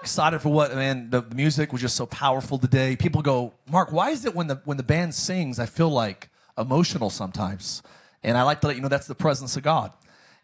[0.00, 2.96] Excited for what man the, the music was just so powerful today.
[2.96, 6.30] People go, Mark, why is it when the when the band sings, I feel like
[6.58, 7.82] emotional sometimes?
[8.22, 9.92] And I like to let you know that's the presence of God.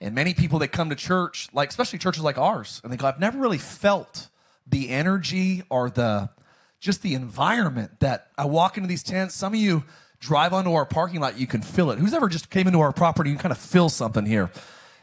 [0.01, 3.07] And many people that come to church, like especially churches like ours, and they go,
[3.07, 4.29] I've never really felt
[4.67, 6.31] the energy or the
[6.79, 9.35] just the environment that I walk into these tents.
[9.35, 9.85] Some of you
[10.27, 11.99] drive onto our parking lot, you can feel it.
[11.99, 14.51] Who's ever just came into our property, you kind of feel something here.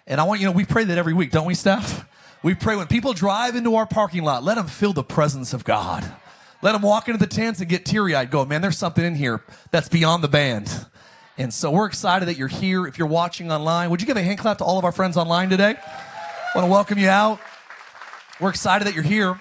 [0.06, 2.08] And I want you know, we pray that every week, don't we, Steph?
[2.44, 5.64] We pray when people drive into our parking lot, let them feel the presence of
[5.64, 6.04] God.
[6.62, 9.16] Let them walk into the tents and get teary eyed, go, man, there's something in
[9.16, 10.86] here that's beyond the band.
[11.38, 12.86] And so we're excited that you're here.
[12.86, 15.18] If you're watching online, would you give a hand clap to all of our friends
[15.18, 15.76] online today?
[15.76, 17.40] I want to welcome you out.
[18.40, 19.40] We're excited that you're here.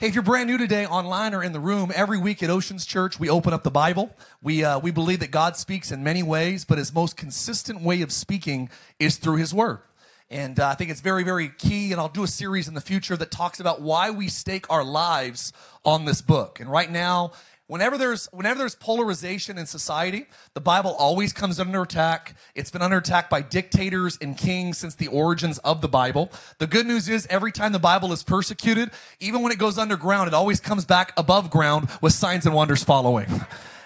[0.00, 2.86] Hey, if you're brand new today, online or in the room, every week at Oceans
[2.86, 4.14] Church, we open up the Bible.
[4.40, 8.02] We, uh, we believe that God speaks in many ways, but his most consistent way
[8.02, 9.80] of speaking is through his word.
[10.30, 11.90] And uh, I think it's very, very key.
[11.90, 14.84] And I'll do a series in the future that talks about why we stake our
[14.84, 15.52] lives
[15.84, 16.60] on this book.
[16.60, 17.32] And right now,
[17.68, 20.24] Whenever there's, whenever there's polarization in society,
[20.54, 22.34] the Bible always comes under attack.
[22.54, 26.32] It's been under attack by dictators and kings since the origins of the Bible.
[26.56, 30.28] The good news is every time the Bible is persecuted, even when it goes underground,
[30.28, 33.28] it always comes back above ground with signs and wonders following.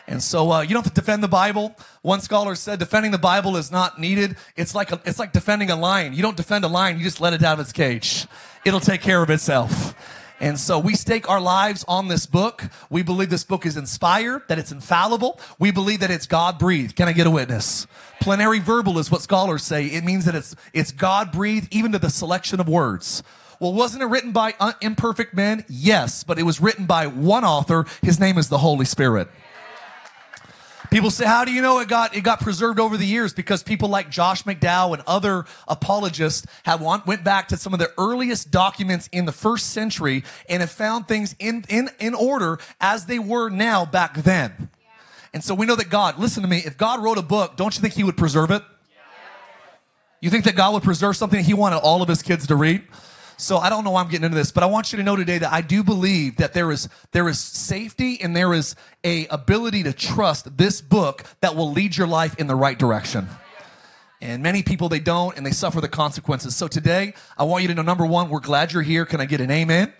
[0.06, 1.74] And so uh, you don't have to defend the Bible.
[2.02, 4.36] One scholar said defending the Bible is not needed.
[4.54, 6.12] It's like a, it's like defending a lion.
[6.12, 8.26] You don't defend a lion; you just let it out of its cage.
[8.64, 9.94] It'll take care of itself.
[10.42, 12.64] And so we stake our lives on this book.
[12.90, 15.38] We believe this book is inspired, that it's infallible.
[15.60, 16.96] We believe that it's God breathed.
[16.96, 17.86] Can I get a witness?
[18.20, 19.86] Plenary verbal is what scholars say.
[19.86, 23.22] It means that it's, it's God breathed even to the selection of words.
[23.60, 25.64] Well, wasn't it written by uh, imperfect men?
[25.68, 27.86] Yes, but it was written by one author.
[28.02, 29.28] His name is the Holy Spirit.
[30.92, 33.32] People say, how do you know it got, it got preserved over the years?
[33.32, 37.90] Because people like Josh McDowell and other apologists have went back to some of the
[37.96, 43.06] earliest documents in the first century and have found things in, in, in order as
[43.06, 44.68] they were now back then.
[45.32, 47.74] And so we know that God, listen to me, if God wrote a book, don't
[47.74, 48.62] you think he would preserve it?
[50.20, 52.82] You think that God would preserve something he wanted all of his kids to read?
[53.42, 55.16] So I don't know why I'm getting into this, but I want you to know
[55.16, 59.26] today that I do believe that there is there is safety and there is a
[59.26, 63.26] ability to trust this book that will lead your life in the right direction.
[64.20, 66.54] And many people they don't and they suffer the consequences.
[66.54, 69.04] So today, I want you to know number 1, we're glad you're here.
[69.04, 69.92] Can I get an amen?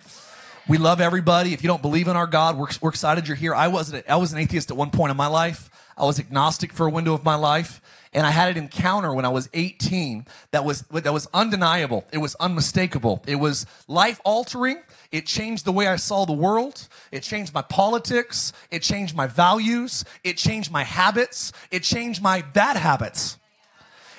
[0.69, 1.53] We love everybody.
[1.53, 3.53] If you don't believe in our God, we're, we're excited you're here.
[3.53, 5.69] I wasn't I was an atheist at one point in my life.
[5.97, 7.81] I was agnostic for a window of my life
[8.13, 12.05] and I had an encounter when I was 18 that was that was undeniable.
[12.11, 13.23] It was unmistakable.
[13.27, 14.81] It was life altering.
[15.11, 16.87] It changed the way I saw the world.
[17.11, 18.53] It changed my politics.
[18.71, 20.05] It changed my values.
[20.23, 21.51] It changed my habits.
[21.71, 23.37] It changed my bad habits.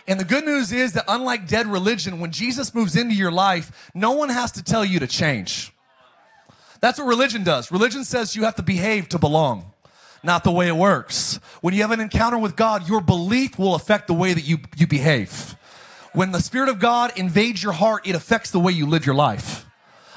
[0.07, 3.91] And the good news is that unlike dead religion, when Jesus moves into your life,
[3.95, 5.73] no one has to tell you to change.
[6.81, 7.73] That's what religion does.
[7.73, 9.74] Religion says you have to behave to belong
[10.25, 11.39] not the way it works.
[11.61, 14.59] When you have an encounter with God, your belief will affect the way that you,
[14.77, 15.57] you behave.
[16.13, 19.15] When the Spirit of God invades your heart, it affects the way you live your
[19.15, 19.67] life.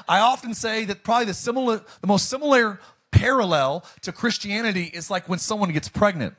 [0.08, 2.80] I often say that probably the similar, the most similar
[3.10, 6.34] parallel to Christianity is like when someone gets pregnant.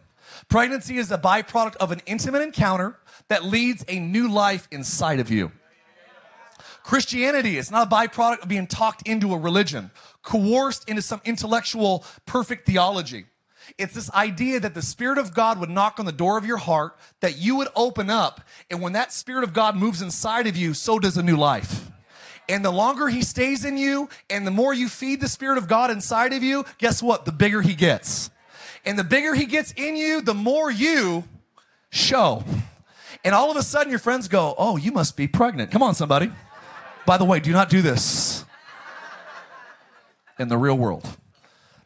[0.47, 2.97] Pregnancy is a byproduct of an intimate encounter
[3.27, 5.51] that leads a new life inside of you.
[6.83, 9.91] Christianity is not a byproduct of being talked into a religion,
[10.23, 13.25] coerced into some intellectual perfect theology.
[13.77, 16.57] It's this idea that the Spirit of God would knock on the door of your
[16.57, 20.57] heart, that you would open up, and when that Spirit of God moves inside of
[20.57, 21.91] you, so does a new life.
[22.47, 25.67] And the longer He stays in you, and the more you feed the Spirit of
[25.67, 27.25] God inside of you, guess what?
[27.25, 28.31] The bigger He gets.
[28.85, 31.25] And the bigger He gets in you, the more you
[31.91, 32.43] show.
[33.23, 35.71] And all of a sudden, your friends go, Oh, you must be pregnant.
[35.71, 36.31] Come on, somebody.
[37.05, 38.45] By the way, do not do this
[40.39, 41.17] in the real world.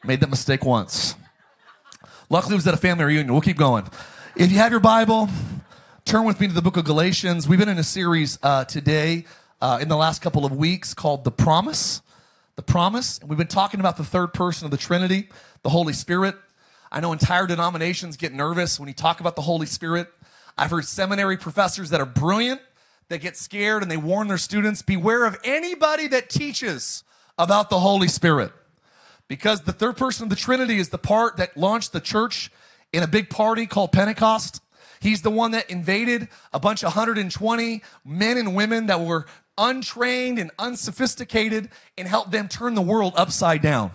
[0.03, 1.15] Made that mistake once.
[2.33, 3.31] Luckily, it was at a family reunion.
[3.31, 3.85] We'll keep going.
[4.35, 5.30] If you have your Bible,
[6.03, 7.47] turn with me to the book of Galatians.
[7.47, 9.25] We've been in a series uh, today
[9.62, 12.01] uh, in the last couple of weeks called The Promise.
[12.56, 13.19] The Promise.
[13.19, 15.30] And we've been talking about the third person of the Trinity,
[15.62, 16.35] the Holy Spirit.
[16.91, 20.07] I know entire denominations get nervous when you talk about the Holy Spirit.
[20.57, 22.62] I've heard seminary professors that are brilliant
[23.09, 27.03] that get scared and they warn their students beware of anybody that teaches
[27.38, 28.51] about the Holy Spirit.
[29.33, 32.51] Because the third person of the Trinity is the part that launched the church
[32.91, 34.62] in a big party called Pentecost.
[35.00, 39.25] He's the one that invaded a bunch of 120 men and women that were
[39.57, 43.89] untrained and unsophisticated and helped them turn the world upside down.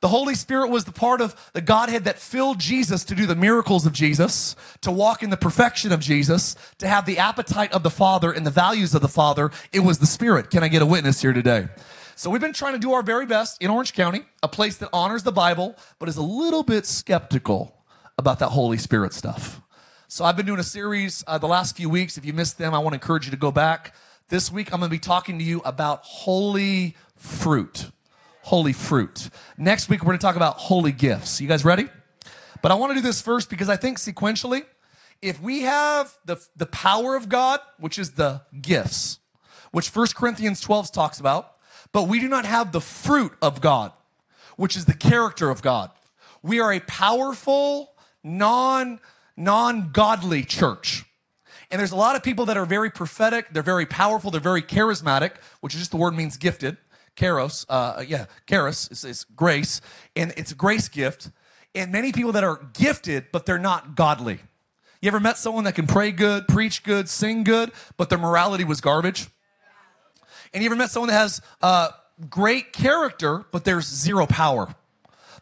[0.00, 3.36] The Holy Spirit was the part of the Godhead that filled Jesus to do the
[3.36, 7.84] miracles of Jesus, to walk in the perfection of Jesus, to have the appetite of
[7.84, 9.52] the Father and the values of the Father.
[9.72, 10.50] It was the Spirit.
[10.50, 11.68] Can I get a witness here today?
[12.16, 14.88] So we've been trying to do our very best in Orange County, a place that
[14.92, 17.84] honors the Bible, but is a little bit skeptical
[18.18, 19.60] about that Holy Spirit stuff.
[20.06, 22.16] So I've been doing a series uh, the last few weeks.
[22.16, 23.94] If you missed them, I want to encourage you to go back.
[24.28, 27.90] This week, I'm going to be talking to you about holy fruit
[28.44, 29.30] holy fruit.
[29.56, 31.40] Next week, we're going to talk about holy gifts.
[31.40, 31.88] You guys ready?
[32.60, 34.64] But I want to do this first because I think sequentially,
[35.22, 39.18] if we have the, the power of God, which is the gifts,
[39.72, 41.53] which 1 Corinthians 12 talks about,
[41.94, 43.92] but we do not have the fruit of God,
[44.56, 45.92] which is the character of God.
[46.42, 47.92] We are a powerful,
[48.24, 48.98] non
[49.36, 51.04] non godly church.
[51.70, 54.60] And there's a lot of people that are very prophetic, they're very powerful, they're very
[54.60, 56.76] charismatic, which is just the word means gifted.
[57.16, 59.80] Charis, uh, yeah, charis is, is grace,
[60.16, 61.30] and it's a grace gift.
[61.76, 64.40] And many people that are gifted, but they're not godly.
[65.00, 68.64] You ever met someone that can pray good, preach good, sing good, but their morality
[68.64, 69.28] was garbage?
[70.54, 71.90] And you ever met someone that has uh,
[72.30, 74.72] great character, but there's zero power?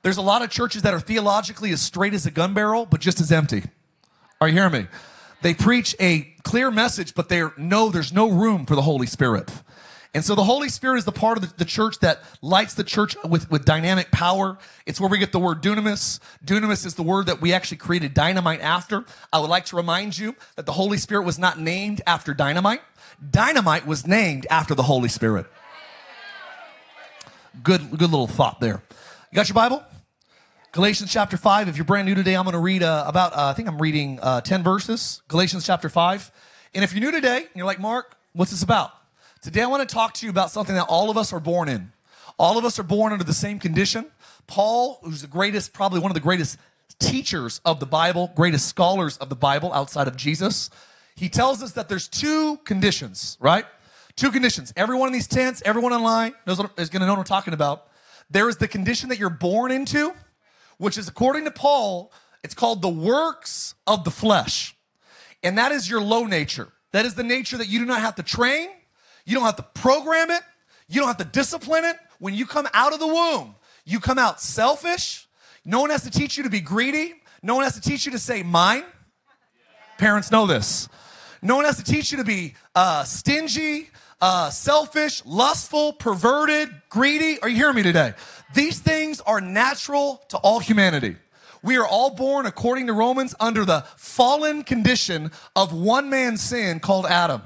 [0.00, 3.00] There's a lot of churches that are theologically as straight as a gun barrel, but
[3.00, 3.64] just as empty.
[4.40, 4.86] Are you hearing me?
[5.42, 9.52] They preach a clear message, but they no, there's no room for the Holy Spirit.
[10.14, 12.84] And so the Holy Spirit is the part of the, the, church that lights the
[12.84, 14.58] church with, with dynamic power.
[14.84, 16.20] It's where we get the word dunamis.
[16.44, 19.06] Dunamis is the word that we actually created dynamite after.
[19.32, 22.82] I would like to remind you that the Holy Spirit was not named after dynamite.
[23.30, 25.46] Dynamite was named after the Holy Spirit.
[27.62, 28.82] Good, good little thought there.
[29.30, 29.84] You got your Bible?
[30.72, 31.68] Galatians chapter 5.
[31.68, 33.80] If you're brand new today, I'm going to read uh, about, uh, I think I'm
[33.80, 35.20] reading uh, 10 verses.
[35.28, 36.30] Galatians chapter 5.
[36.74, 38.90] And if you're new today, and you're like, Mark, what's this about?
[39.42, 41.68] Today, I want to talk to you about something that all of us are born
[41.68, 41.92] in.
[42.38, 44.06] All of us are born under the same condition.
[44.46, 46.56] Paul, who's the greatest, probably one of the greatest
[46.98, 50.70] teachers of the Bible, greatest scholars of the Bible outside of Jesus,
[51.14, 53.64] he tells us that there's two conditions, right?
[54.16, 54.72] Two conditions.
[54.76, 57.54] Everyone in these tents, everyone online knows what, is going to know what I'm talking
[57.54, 57.88] about.
[58.30, 60.12] There is the condition that you're born into,
[60.78, 62.12] which is according to Paul,
[62.42, 64.74] it's called the works of the flesh.
[65.42, 66.68] And that is your low nature.
[66.92, 68.68] That is the nature that you do not have to train,
[69.24, 70.42] you don't have to program it.
[70.88, 71.96] You don't have to discipline it.
[72.18, 73.54] When you come out of the womb,
[73.84, 75.26] you come out selfish.
[75.64, 77.14] No one has to teach you to be greedy.
[77.42, 78.84] No one has to teach you to say mine.
[79.96, 80.88] Parents know this.
[81.42, 83.90] No one has to teach you to be uh, stingy,
[84.20, 87.40] uh, selfish, lustful, perverted, greedy.
[87.40, 88.14] Are you hearing me today?
[88.54, 91.16] These things are natural to all humanity.
[91.62, 96.78] We are all born, according to Romans, under the fallen condition of one man's sin
[96.78, 97.42] called Adam.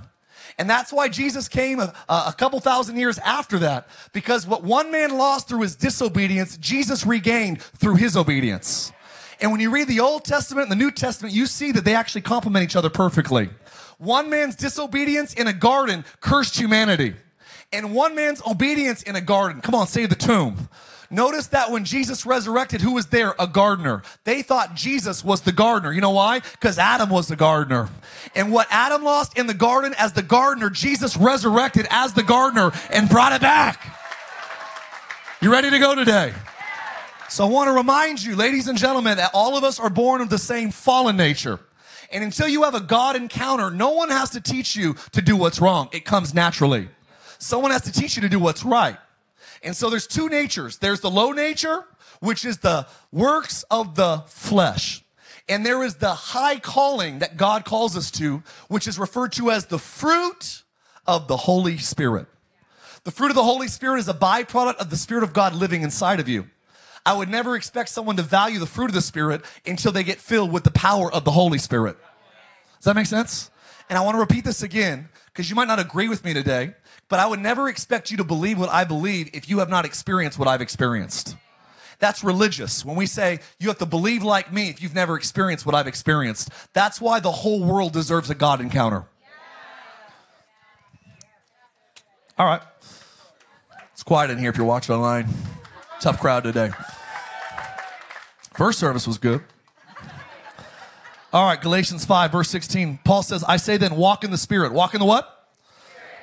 [0.58, 4.90] And that's why Jesus came a, a, couple thousand years after that, because what one
[4.90, 8.92] man lost through his disobedience, Jesus regained through his obedience.
[9.38, 11.94] And when you read the Old Testament and the New Testament, you see that they
[11.94, 13.50] actually complement each other perfectly.
[13.98, 17.14] One man's disobedience in a garden cursed humanity.
[17.72, 20.68] And one man's obedience in a garden, come on, say the tomb,
[21.10, 23.34] Notice that when Jesus resurrected, who was there?
[23.38, 24.02] A gardener.
[24.24, 25.92] They thought Jesus was the gardener.
[25.92, 26.40] You know why?
[26.40, 27.88] Because Adam was the gardener.
[28.34, 32.72] And what Adam lost in the garden as the gardener, Jesus resurrected as the gardener
[32.90, 33.86] and brought it back.
[35.40, 36.32] You ready to go today?
[37.28, 40.20] So I want to remind you, ladies and gentlemen, that all of us are born
[40.20, 41.60] of the same fallen nature.
[42.12, 45.36] And until you have a God encounter, no one has to teach you to do
[45.36, 45.88] what's wrong.
[45.92, 46.88] It comes naturally.
[47.38, 48.96] Someone has to teach you to do what's right.
[49.62, 50.78] And so there's two natures.
[50.78, 51.84] There's the low nature,
[52.20, 55.02] which is the works of the flesh.
[55.48, 59.50] And there is the high calling that God calls us to, which is referred to
[59.50, 60.62] as the fruit
[61.06, 62.26] of the Holy Spirit.
[63.04, 65.82] The fruit of the Holy Spirit is a byproduct of the Spirit of God living
[65.82, 66.50] inside of you.
[67.06, 70.18] I would never expect someone to value the fruit of the Spirit until they get
[70.18, 71.96] filled with the power of the Holy Spirit.
[72.78, 73.48] Does that make sense?
[73.88, 76.74] And I want to repeat this again because you might not agree with me today,
[77.08, 79.84] but I would never expect you to believe what I believe if you have not
[79.84, 81.36] experienced what I've experienced.
[82.00, 82.84] That's religious.
[82.84, 85.86] When we say you have to believe like me if you've never experienced what I've
[85.86, 89.04] experienced, that's why the whole world deserves a God encounter.
[92.36, 92.62] All right.
[93.92, 95.28] It's quiet in here if you're watching online.
[96.00, 96.72] Tough crowd today.
[98.56, 99.42] First service was good.
[101.30, 103.00] All right, Galatians 5, verse 16.
[103.04, 104.72] Paul says, I say then, walk in the Spirit.
[104.72, 105.46] Walk in the what?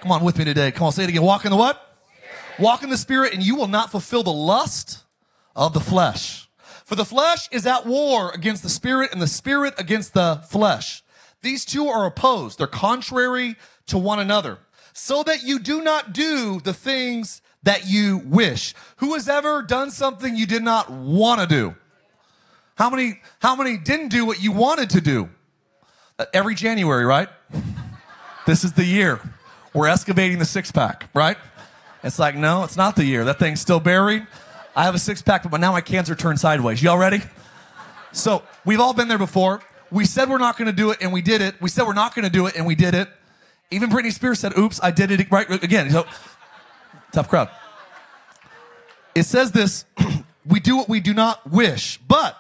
[0.02, 0.72] Come on with me today.
[0.72, 1.22] Come on, say it again.
[1.22, 1.96] Walk in the what?
[2.58, 5.04] Walk in the Spirit, and you will not fulfill the lust
[5.56, 6.50] of the flesh.
[6.86, 11.04] For the flesh is at war against the Spirit, and the Spirit against the flesh.
[11.44, 14.58] These two are opposed, they're contrary to one another,
[14.92, 18.74] so that you do not do the things that you wish.
[18.98, 21.75] Who has ever done something you did not want to do?
[22.75, 25.30] How many, how many didn't do what you wanted to do?
[26.18, 27.30] Uh, every January, right?
[28.48, 29.20] this is the year.
[29.74, 31.38] We're excavating the six pack, right?
[32.03, 33.24] It's like, no, it's not the year.
[33.25, 34.27] That thing's still buried.
[34.75, 36.82] I have a six pack, but now my cans are turned sideways.
[36.82, 37.22] Y'all ready?
[38.12, 39.62] So we've all been there before.
[39.92, 41.62] We said we're not going to do it, and we did it.
[41.62, 43.08] We said we're not going to do it, and we did it.
[43.70, 46.06] Even Britney Spears said, "Oops, I did it right again." So
[47.12, 47.50] tough crowd.
[49.13, 49.86] It says this:
[50.46, 52.38] we do what we do not wish, but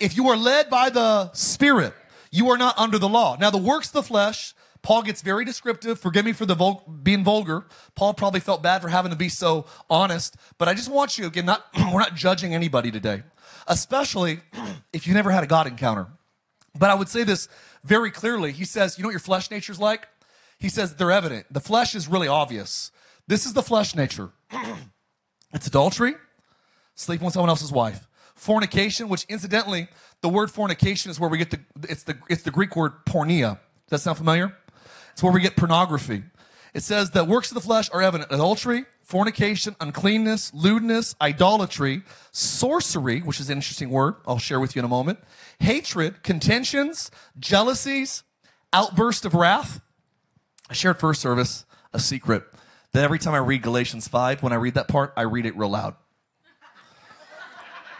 [0.00, 1.94] if you are led by the Spirit,
[2.32, 3.36] you are not under the law.
[3.38, 6.00] Now, the works of the flesh, Paul gets very descriptive.
[6.00, 7.66] Forgive me for the vul- being vulgar.
[7.94, 10.36] Paul probably felt bad for having to be so honest.
[10.58, 11.44] But I just want you again.
[11.44, 13.22] Not we're not judging anybody today,
[13.68, 14.40] especially
[14.92, 16.08] if you never had a God encounter.
[16.78, 17.48] But I would say this
[17.84, 18.52] very clearly.
[18.52, 20.08] He says, "You know what your flesh nature's like."
[20.58, 21.46] He says they're evident.
[21.50, 22.90] The flesh is really obvious.
[23.26, 24.30] This is the flesh nature.
[25.52, 26.14] it's adultery,
[26.94, 29.88] sleeping with someone else's wife fornication, which incidentally,
[30.22, 33.58] the word fornication is where we get the it's the it's the Greek word porneia.
[33.88, 34.56] Does that sound familiar?
[35.12, 36.22] It's where we get pornography.
[36.72, 43.20] It says that works of the flesh are evident adultery, fornication, uncleanness, lewdness, idolatry, sorcery,
[43.20, 45.18] which is an interesting word I'll share with you in a moment,
[45.58, 48.22] hatred, contentions, jealousies,
[48.72, 49.80] outburst of wrath.
[50.68, 52.44] I shared first service a secret
[52.92, 55.56] that every time I read Galatians 5, when I read that part, I read it
[55.56, 55.96] real loud.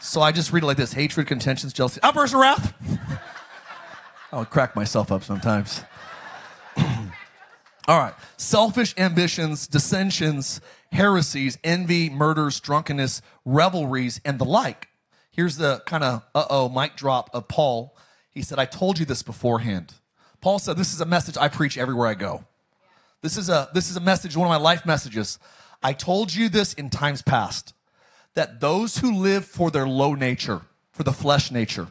[0.01, 2.75] So I just read it like this hatred, contentions, jealousy, outbursts of wrath.
[4.33, 5.85] I would crack myself up sometimes.
[7.87, 8.15] All right.
[8.39, 14.89] Selfish ambitions, dissensions, heresies, envy, murders, drunkenness, revelries, and the like.
[15.33, 17.95] Here's the kind of uh oh mic drop of Paul.
[18.31, 19.95] He said, I told you this beforehand.
[20.41, 22.45] Paul said, This is a message I preach everywhere I go.
[23.21, 25.39] This is a this is a message, one of my life messages.
[25.83, 27.75] I told you this in times past
[28.35, 31.89] that those who live for their low nature, for the flesh nature,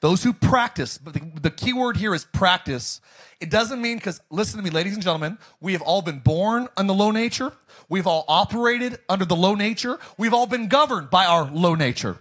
[0.00, 3.00] those who practice, but the, the key word here is practice.
[3.40, 6.68] It doesn't mean, because listen to me, ladies and gentlemen, we have all been born
[6.76, 7.52] on the low nature.
[7.88, 10.00] We've all operated under the low nature.
[10.18, 12.18] We've all been governed by our low nature.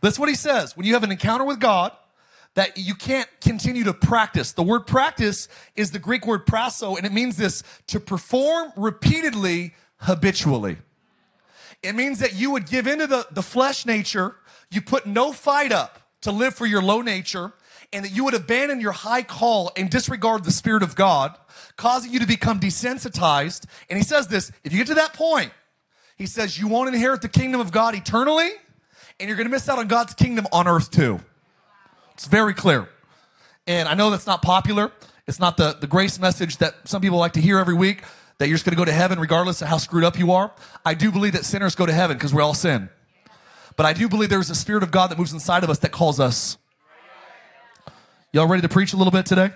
[0.00, 0.78] That's what he says.
[0.78, 1.92] When you have an encounter with God,
[2.54, 4.52] that you can't continue to practice.
[4.52, 5.46] The word practice
[5.76, 10.78] is the Greek word prasso, and it means this to perform repeatedly, habitually.
[11.82, 14.36] It means that you would give into the, the flesh nature,
[14.70, 17.52] you put no fight up to live for your low nature,
[17.92, 21.36] and that you would abandon your high call and disregard the Spirit of God,
[21.76, 23.64] causing you to become desensitized.
[23.88, 25.52] And he says this if you get to that point,
[26.16, 28.50] he says you won't inherit the kingdom of God eternally,
[29.18, 31.20] and you're gonna miss out on God's kingdom on earth too.
[32.12, 32.88] It's very clear.
[33.66, 34.92] And I know that's not popular.
[35.26, 38.02] It's not the, the grace message that some people like to hear every week
[38.40, 40.50] that you're just going to go to heaven regardless of how screwed up you are.
[40.82, 42.88] I do believe that sinners go to heaven because we all sin.
[43.76, 45.92] But I do believe there's a spirit of God that moves inside of us that
[45.92, 46.56] calls us.
[48.32, 49.50] Y'all ready to preach a little bit today?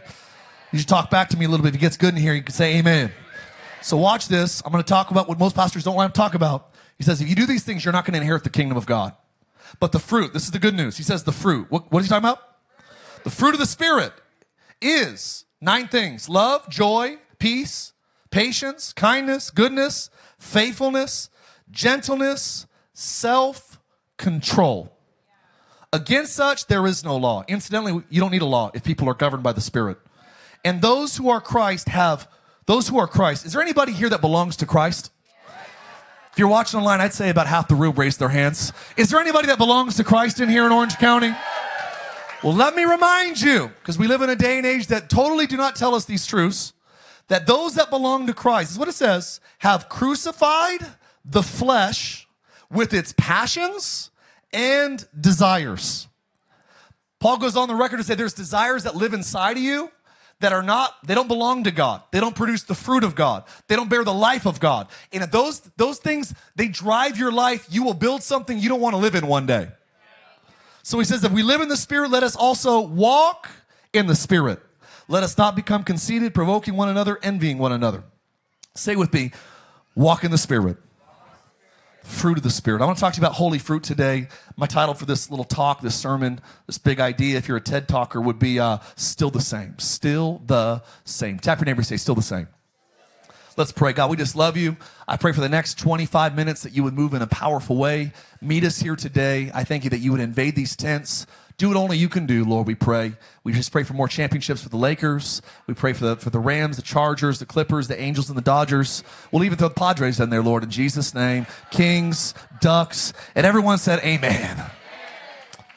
[0.70, 1.70] You should talk back to me a little bit.
[1.70, 3.10] If it gets good in here, you can say amen.
[3.80, 4.60] So watch this.
[4.66, 6.74] I'm going to talk about what most pastors don't want to talk about.
[6.98, 8.84] He says, if you do these things, you're not going to inherit the kingdom of
[8.84, 9.14] God.
[9.80, 10.98] But the fruit, this is the good news.
[10.98, 11.70] He says the fruit.
[11.70, 12.42] What, what is he talking about?
[13.22, 14.12] The fruit of the Spirit
[14.82, 17.93] is nine things love, joy, peace,
[18.34, 21.30] patience, kindness, goodness, faithfulness,
[21.70, 23.78] gentleness, self
[24.16, 24.92] control.
[25.92, 27.44] Against such, there is no law.
[27.46, 29.98] Incidentally, you don't need a law if people are governed by the Spirit.
[30.64, 32.28] And those who are Christ have,
[32.66, 33.46] those who are Christ.
[33.46, 35.12] Is there anybody here that belongs to Christ?
[36.32, 38.72] If you're watching online, I'd say about half the room raised their hands.
[38.96, 41.32] Is there anybody that belongs to Christ in here in Orange County?
[42.42, 45.46] Well, let me remind you, because we live in a day and age that totally
[45.46, 46.73] do not tell us these truths
[47.28, 50.86] that those that belong to Christ, is what it says, have crucified
[51.24, 52.28] the flesh
[52.70, 54.10] with its passions
[54.52, 56.08] and desires.
[57.20, 59.90] Paul goes on the record to say there's desires that live inside of you
[60.40, 62.02] that are not, they don't belong to God.
[62.10, 63.44] They don't produce the fruit of God.
[63.68, 64.88] They don't bear the life of God.
[65.12, 68.80] And if those, those things, they drive your life, you will build something you don't
[68.80, 69.68] want to live in one day.
[70.82, 73.48] So he says, if we live in the Spirit, let us also walk
[73.94, 74.60] in the Spirit.
[75.08, 78.04] Let us not become conceited, provoking one another, envying one another.
[78.74, 79.32] Say with me,
[79.94, 80.78] walk in the Spirit.
[82.02, 82.82] fruit of the Spirit.
[82.82, 84.28] I want to talk to you about holy fruit today.
[84.56, 87.88] My title for this little talk, this sermon, this big idea, if you're a TED
[87.88, 89.78] talker, would be uh, Still the Same.
[89.78, 91.38] Still the same.
[91.38, 92.48] Tap your neighbor say, Still the same.
[93.56, 93.92] Let's pray.
[93.92, 94.76] God, we just love you.
[95.06, 98.12] I pray for the next 25 minutes that you would move in a powerful way.
[98.40, 99.52] Meet us here today.
[99.54, 101.26] I thank you that you would invade these tents.
[101.56, 103.12] Do what only you can do, Lord, we pray.
[103.44, 105.40] We just pray for more championships for the Lakers.
[105.68, 108.42] We pray for the, for the Rams, the Chargers, the Clippers, the Angels, and the
[108.42, 109.04] Dodgers.
[109.30, 111.46] We'll even throw the Padres in there, Lord, in Jesus' name.
[111.70, 114.64] Kings, Ducks, and everyone said, Amen.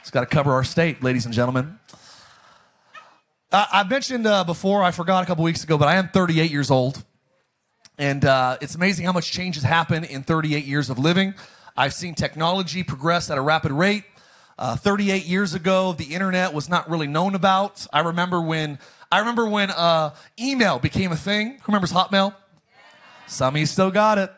[0.01, 1.77] It's got to cover our state, ladies and gentlemen.
[3.51, 6.71] I, mentioned uh, before, I forgot a couple weeks ago, but I am 38 years
[6.71, 7.03] old.
[7.97, 11.33] And uh, it's amazing how much change has happened in 38 years of living.
[11.75, 14.03] I've seen technology progress at a rapid rate.
[14.59, 17.85] Uh, 38 years ago, the internet was not really known about.
[17.93, 18.79] I remember when
[19.11, 21.59] I remember when uh, email became a thing.
[21.61, 22.33] Who remembers Hotmail?
[23.27, 24.31] Some of you still got it.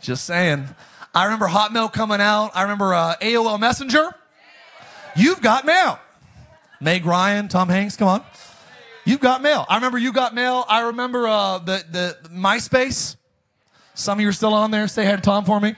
[0.00, 0.68] Just saying.
[1.14, 2.52] I remember Hotmail coming out.
[2.54, 4.14] I remember uh, AOL Messenger.
[5.16, 5.98] You've got mail.
[6.80, 8.24] Meg Ryan, Tom Hanks, come on.
[9.04, 9.66] You've got mail.
[9.68, 10.64] I remember you got mail.
[10.68, 13.16] I remember uh, the, the MySpace.
[13.94, 14.86] Some of you are still on there.
[14.86, 15.74] Say hi to Tom for me.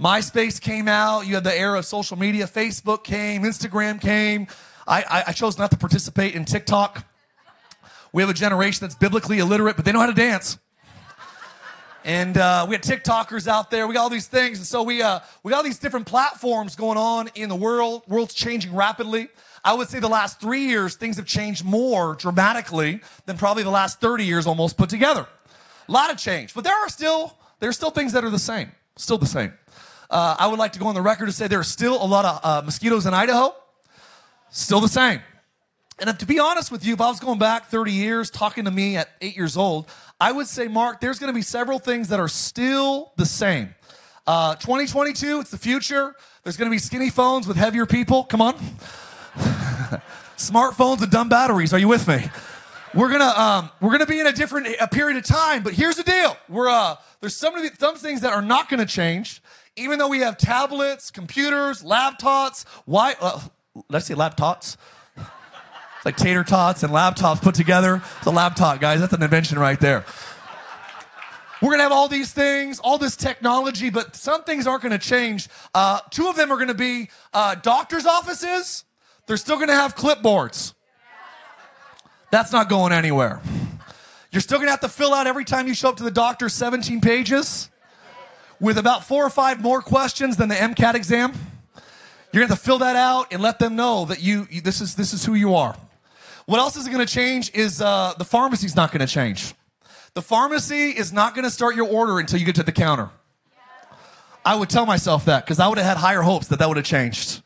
[0.00, 1.26] MySpace came out.
[1.26, 2.46] You had the era of social media.
[2.46, 3.42] Facebook came.
[3.42, 4.46] Instagram came.
[4.88, 7.06] I, I, chose not to participate in TikTok.
[8.12, 10.58] We have a generation that's biblically illiterate, but they know how to dance.
[12.02, 13.86] And uh, we had TikTokers out there.
[13.86, 16.76] We got all these things, and so we uh, we got all these different platforms
[16.76, 18.02] going on in the world.
[18.08, 19.28] World's changing rapidly.
[19.62, 23.70] I would say the last three years things have changed more dramatically than probably the
[23.70, 25.26] last 30 years almost put together.
[25.88, 28.38] A lot of change, but there are still there are still things that are the
[28.38, 29.52] same, still the same.
[30.10, 32.04] Uh, I would like to go on the record to say there are still a
[32.04, 33.54] lot of uh, mosquitoes in Idaho.
[34.50, 35.20] Still the same.
[36.00, 38.70] And to be honest with you, if I was going back 30 years talking to
[38.70, 39.86] me at eight years old,
[40.20, 43.74] I would say, Mark, there's going to be several things that are still the same.
[44.26, 46.14] Uh, 2022, it's the future.
[46.42, 48.24] There's going to be skinny phones with heavier people.
[48.24, 48.54] Come on.
[50.36, 51.72] Smartphones with dumb batteries.
[51.72, 52.30] Are you with me?
[52.92, 55.94] We're gonna um, we're gonna be in a different a period of time, but here's
[55.94, 58.86] the deal: we're uh, there's some of the, some things that are not going to
[58.86, 59.40] change,
[59.76, 63.40] even though we have tablets, computers, laptops, why, uh,
[63.88, 64.76] let's say laptops.
[66.02, 68.00] Like tater tots and laptops put together.
[68.16, 69.00] It's a laptop, guys.
[69.00, 70.06] That's an invention right there.
[71.60, 75.48] We're gonna have all these things, all this technology, but some things aren't gonna change.
[75.74, 78.84] Uh, two of them are gonna be uh, doctors' offices.
[79.26, 80.72] They're still gonna have clipboards.
[82.30, 83.42] That's not going anywhere.
[84.32, 86.48] You're still gonna have to fill out every time you show up to the doctor
[86.48, 87.69] 17 pages
[88.60, 91.32] with about four or five more questions than the MCAT exam.
[92.32, 94.94] You're gonna have to fill that out and let them know that you, this is
[94.94, 95.76] this is who you are.
[96.46, 99.54] What else is to change is uh, the pharmacy's not to change.
[100.14, 103.10] The pharmacy is not to start your order until you get to the counter.
[104.44, 106.76] I would tell myself that because I would have had higher hopes that that would
[106.76, 107.42] have changed.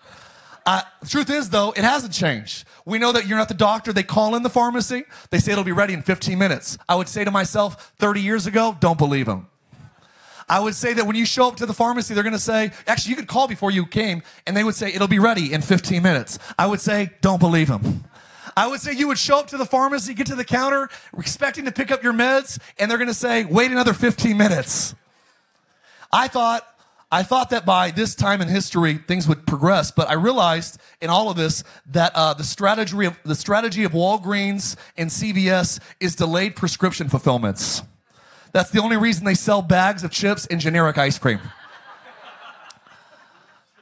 [0.67, 2.65] Uh, truth is, though, it hasn't changed.
[2.87, 3.93] We know that you're not the doctor.
[3.93, 5.05] They call in the pharmacy.
[5.31, 6.79] They say it'll be ready in 15 minutes.
[6.89, 9.49] I would say to myself 30 years ago, don't believe them.
[10.49, 12.73] I would say that when you show up to the pharmacy, they're going to say,
[12.87, 15.63] actually, you could call before you came, and they would say, it'll be ready in
[15.63, 16.39] 15 minutes.
[16.59, 18.05] I would say, don't believe them.
[18.57, 21.65] I would say you would show up to the pharmacy, get to the counter, expecting
[21.65, 24.95] to pick up your meds, and they're going to say, wait another 15 minutes.
[26.13, 26.65] I thought,
[27.11, 31.11] I thought that by this time in history things would progress, but I realized in
[31.11, 36.15] all of this that uh, the strategy of the strategy of Walgreens and CVS is
[36.15, 37.83] delayed prescription fulfillments.
[38.55, 41.41] That's the only reason they sell bags of chips and generic ice cream.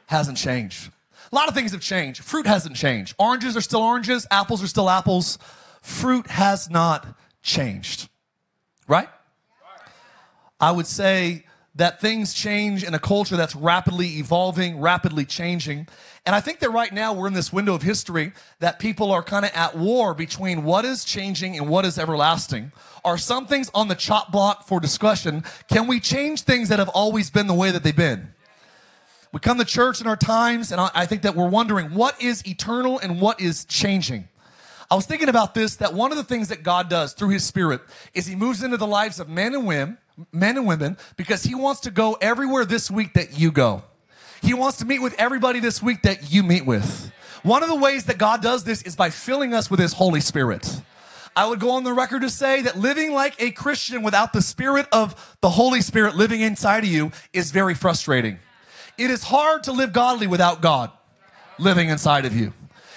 [0.06, 0.90] Hasn't changed.
[1.30, 2.24] A lot of things have changed.
[2.24, 3.14] Fruit hasn't changed.
[3.18, 5.38] Oranges are still oranges, apples are still apples.
[5.82, 7.06] Fruit has not
[7.42, 8.08] changed.
[8.88, 9.11] Right?
[10.58, 15.87] I would say that things change in a culture that's rapidly evolving, rapidly changing.
[16.24, 19.24] And I think that right now we're in this window of history that people are
[19.24, 22.70] kind of at war between what is changing and what is everlasting.
[23.04, 25.42] Are some things on the chop block for discussion?
[25.68, 28.35] Can we change things that have always been the way that they've been?
[29.32, 32.46] We come to church in our times, and I think that we're wondering what is
[32.46, 34.28] eternal and what is changing.
[34.90, 37.44] I was thinking about this that one of the things that God does through his
[37.44, 37.80] spirit
[38.12, 39.96] is he moves into the lives of men and women,
[40.30, 43.85] men and women because he wants to go everywhere this week that you go.
[44.42, 47.12] He wants to meet with everybody this week that you meet with.
[47.44, 50.20] One of the ways that God does this is by filling us with his Holy
[50.20, 50.83] Spirit.
[51.35, 54.42] I would go on the record to say that living like a Christian without the
[54.42, 58.38] spirit of the Holy Spirit living inside of you is very frustrating.
[58.98, 60.90] It is hard to live godly without God
[61.59, 62.52] living inside of you.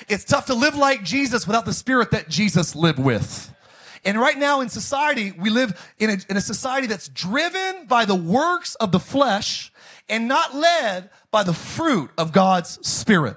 [0.09, 3.53] It's tough to live like Jesus without the spirit that Jesus lived with.
[4.03, 8.05] And right now in society, we live in a, in a society that's driven by
[8.05, 9.71] the works of the flesh
[10.07, 13.35] and not led by the fruit of God's Spirit.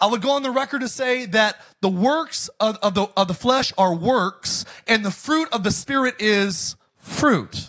[0.00, 3.28] I would go on the record to say that the works of, of, the, of
[3.28, 7.68] the flesh are works, and the fruit of the Spirit is fruit.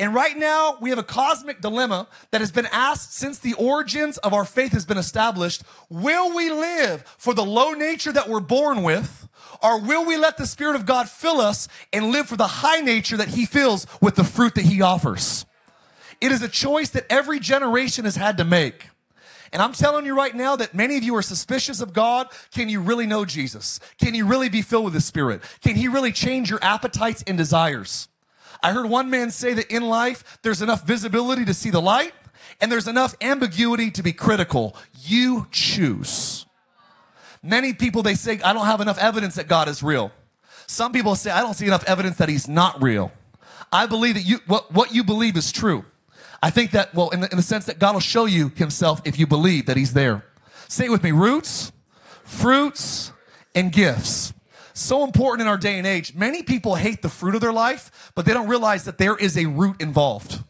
[0.00, 4.18] And right now, we have a cosmic dilemma that has been asked since the origins
[4.18, 5.62] of our faith has been established.
[5.88, 9.28] Will we live for the low nature that we're born with,
[9.62, 12.80] or will we let the Spirit of God fill us and live for the high
[12.80, 15.46] nature that He fills with the fruit that He offers?
[16.22, 18.90] It is a choice that every generation has had to make.
[19.52, 22.28] And I'm telling you right now that many of you are suspicious of God.
[22.52, 23.80] Can you really know Jesus?
[23.98, 25.42] Can you really be filled with the Spirit?
[25.62, 28.06] Can He really change your appetites and desires?
[28.62, 32.12] I heard one man say that in life, there's enough visibility to see the light,
[32.60, 34.76] and there's enough ambiguity to be critical.
[35.02, 36.46] You choose.
[37.42, 40.12] Many people, they say, I don't have enough evidence that God is real.
[40.68, 43.10] Some people say, I don't see enough evidence that He's not real.
[43.72, 45.84] I believe that you, what, what you believe is true.
[46.42, 49.00] I think that, well, in the, in the sense that God will show you Himself
[49.04, 50.24] if you believe that He's there.
[50.68, 51.72] Say it with me roots,
[52.24, 53.12] fruits,
[53.54, 54.32] and gifts
[54.74, 56.14] so important in our day and age.
[56.14, 59.36] Many people hate the fruit of their life, but they don't realize that there is
[59.36, 60.42] a root involved.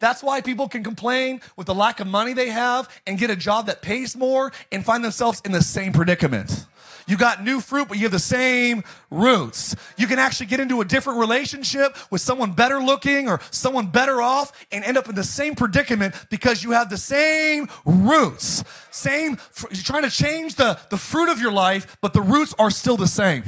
[0.00, 3.36] That's why people can complain with the lack of money they have and get a
[3.36, 6.66] job that pays more and find themselves in the same predicament.
[7.08, 9.74] You got new fruit, but you have the same roots.
[9.96, 14.20] You can actually get into a different relationship with someone better looking or someone better
[14.20, 18.62] off and end up in the same predicament because you have the same roots.
[18.90, 19.38] Same,
[19.70, 22.98] you're trying to change the, the fruit of your life, but the roots are still
[22.98, 23.42] the same.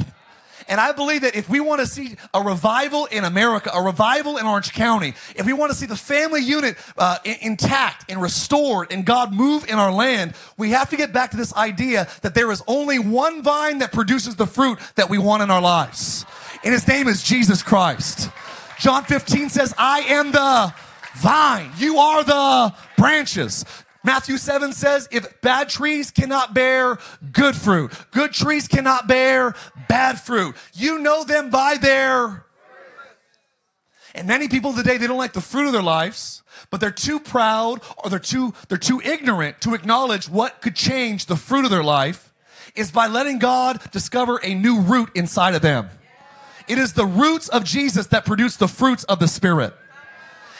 [0.68, 4.36] And I believe that if we want to see a revival in America, a revival
[4.36, 8.92] in Orange County, if we want to see the family unit uh, intact and restored
[8.92, 12.34] and God move in our land, we have to get back to this idea that
[12.34, 16.24] there is only one vine that produces the fruit that we want in our lives.
[16.64, 18.30] And his name is Jesus Christ.
[18.78, 20.74] John 15 says, I am the
[21.16, 21.70] vine.
[21.76, 23.64] You are the branches.
[24.02, 26.98] Matthew 7 says, if bad trees cannot bear
[27.32, 29.54] good fruit, good trees cannot bear
[29.88, 30.56] bad fruit.
[30.72, 32.46] You know them by their.
[34.14, 37.20] And many people today, they don't like the fruit of their lives, but they're too
[37.20, 41.70] proud or they're too, they're too ignorant to acknowledge what could change the fruit of
[41.70, 42.32] their life
[42.74, 45.90] is by letting God discover a new root inside of them.
[46.68, 49.74] It is the roots of Jesus that produce the fruits of the Spirit.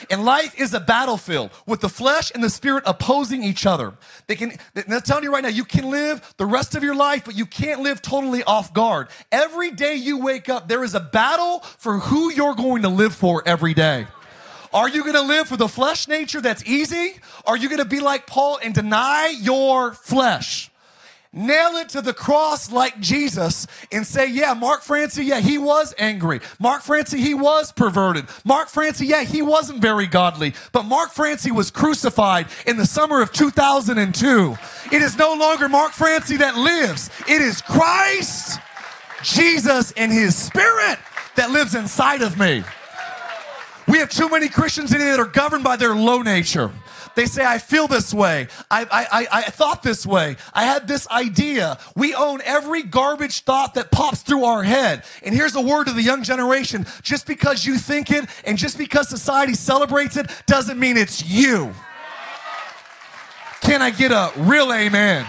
[0.08, 3.94] And life is a battlefield with the flesh and the spirit opposing each other.
[4.26, 7.24] They can, they're telling you right now, you can live the rest of your life,
[7.24, 9.08] but you can't live totally off guard.
[9.30, 13.14] Every day you wake up, there is a battle for who you're going to live
[13.14, 14.06] for every day.
[14.72, 17.18] Are you going to live for the flesh nature that's easy?
[17.44, 20.69] Are you going to be like Paul and deny your flesh?
[21.32, 25.94] Nail it to the cross like Jesus and say, yeah, Mark Francey, yeah, he was
[25.96, 26.40] angry.
[26.58, 28.26] Mark Francey, he was perverted.
[28.44, 30.54] Mark Francey, yeah, he wasn't very godly.
[30.72, 34.56] But Mark Francey was crucified in the summer of 2002.
[34.90, 37.10] It is no longer Mark Francey that lives.
[37.28, 38.58] It is Christ,
[39.22, 40.98] Jesus, and his spirit
[41.36, 42.64] that lives inside of me.
[43.86, 46.72] We have too many Christians today that are governed by their low nature.
[47.14, 48.48] They say, I feel this way.
[48.70, 50.36] I, I, I, I thought this way.
[50.54, 51.78] I had this idea.
[51.96, 55.04] We own every garbage thought that pops through our head.
[55.22, 58.78] And here's a word to the young generation just because you think it and just
[58.78, 61.74] because society celebrates it doesn't mean it's you.
[63.60, 65.26] Can I get a real amen?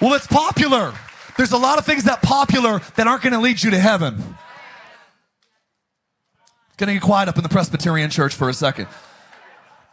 [0.00, 0.94] Well, it's popular.
[1.36, 4.36] There's a lot of things that popular that aren't going to lead you to heaven.
[6.78, 8.86] Gonna get quiet up in the Presbyterian church for a second.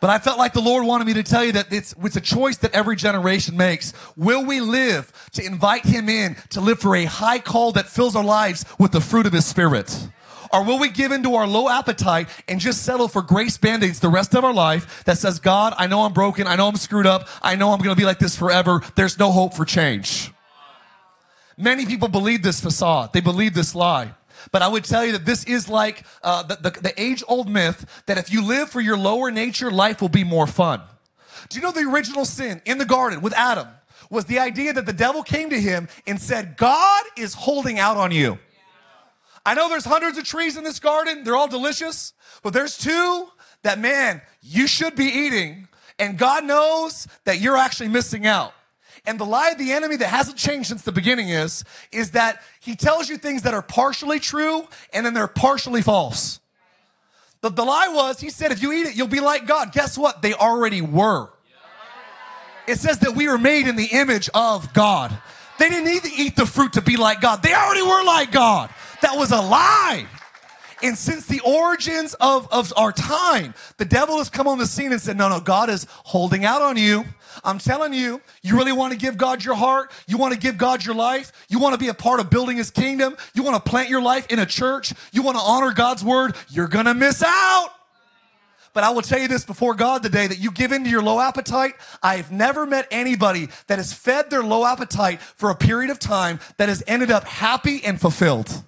[0.06, 2.22] But I felt like the Lord wanted me to tell you that it's, it's a
[2.22, 3.92] choice that every generation makes.
[4.16, 8.16] Will we live to invite Him in to live for a high call that fills
[8.16, 10.10] our lives with the fruit of His Spirit?
[10.54, 14.00] Or will we give into our low appetite and just settle for grace band aids
[14.00, 16.46] the rest of our life that says, God, I know I'm broken.
[16.46, 17.28] I know I'm screwed up.
[17.42, 18.84] I know I'm going to be like this forever.
[18.96, 20.32] There's no hope for change.
[21.58, 24.14] Many people believe this facade, they believe this lie.
[24.52, 27.50] But I would tell you that this is like uh, the, the, the age old
[27.50, 30.82] myth that if you live for your lower nature, life will be more fun.
[31.50, 33.68] Do you know the original sin in the garden with Adam
[34.10, 37.98] was the idea that the devil came to him and said, God is holding out
[37.98, 38.40] on you.
[39.46, 43.28] I know there's hundreds of trees in this garden, they're all delicious, but there's two
[43.62, 45.68] that, man, you should be eating,
[46.00, 48.54] and God knows that you're actually missing out.
[49.08, 52.42] And the lie of the enemy that hasn't changed since the beginning is, is that
[52.60, 56.40] he tells you things that are partially true and then they're partially false.
[57.42, 59.72] The, the lie was, he said, if you eat it, you'll be like God.
[59.72, 60.22] Guess what?
[60.22, 61.30] They already were.
[62.68, 65.16] It says that we were made in the image of God.
[65.60, 67.44] They didn't need to eat the fruit to be like God.
[67.44, 68.72] They already were like God.
[69.02, 70.08] That was a lie.
[70.84, 74.92] And since the origins of, of our time, the devil has come on the scene
[74.92, 77.06] and said, No, no, God is holding out on you.
[77.44, 79.92] I'm telling you, you really want to give God your heart.
[80.08, 81.32] You want to give God your life.
[81.50, 83.16] You want to be a part of building his kingdom.
[83.34, 84.94] You want to plant your life in a church.
[85.12, 86.36] You want to honor God's word.
[86.50, 87.70] You're going to miss out.
[88.74, 91.22] But I will tell you this before God today that you give into your low
[91.22, 91.76] appetite.
[92.04, 96.42] I've never met anybody that has fed their low appetite for a period of time
[96.58, 98.64] that has ended up happy and fulfilled.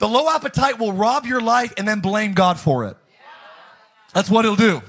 [0.00, 2.96] The low appetite will rob your life and then blame God for it.
[4.12, 4.82] That's what it'll do.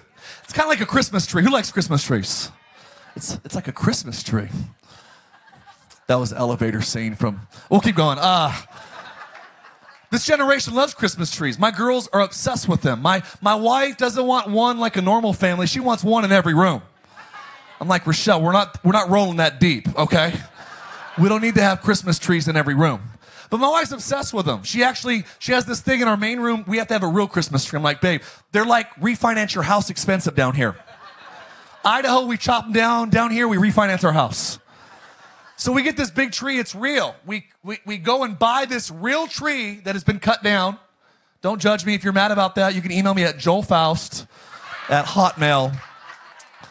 [0.44, 1.44] It's kind of like a Christmas tree.
[1.44, 2.52] Who likes Christmas trees?
[3.16, 4.50] It's, it's like a Christmas tree.
[6.08, 8.18] That was elevator scene from, we'll keep going.
[8.20, 8.68] Ah.
[8.70, 8.80] Uh,
[10.12, 11.58] this generation loves Christmas trees.
[11.58, 13.02] My girls are obsessed with them.
[13.02, 15.66] My, my wife doesn't want one like a normal family.
[15.66, 16.84] She wants one in every room.
[17.82, 20.34] I'm like, Rochelle, we're not, we're not rolling that deep, okay?
[21.18, 23.02] We don't need to have Christmas trees in every room.
[23.54, 24.64] But my wife's obsessed with them.
[24.64, 26.66] She actually, she has this thing in our main room.
[26.68, 27.78] We have to have a real Christmas tree.
[27.78, 30.76] I'm like, babe, they're like refinance your house expensive down here.
[31.86, 33.12] Idaho, we chop them down.
[33.12, 34.58] Down here, we refinance our house.
[35.56, 37.16] So we get this big tree, it's real.
[37.28, 40.80] We, we, we go and buy this real tree that has been cut down.
[41.44, 42.74] Don't judge me if you're mad about that.
[42.74, 44.26] You can email me at joelfaust
[44.90, 45.80] at hotmail.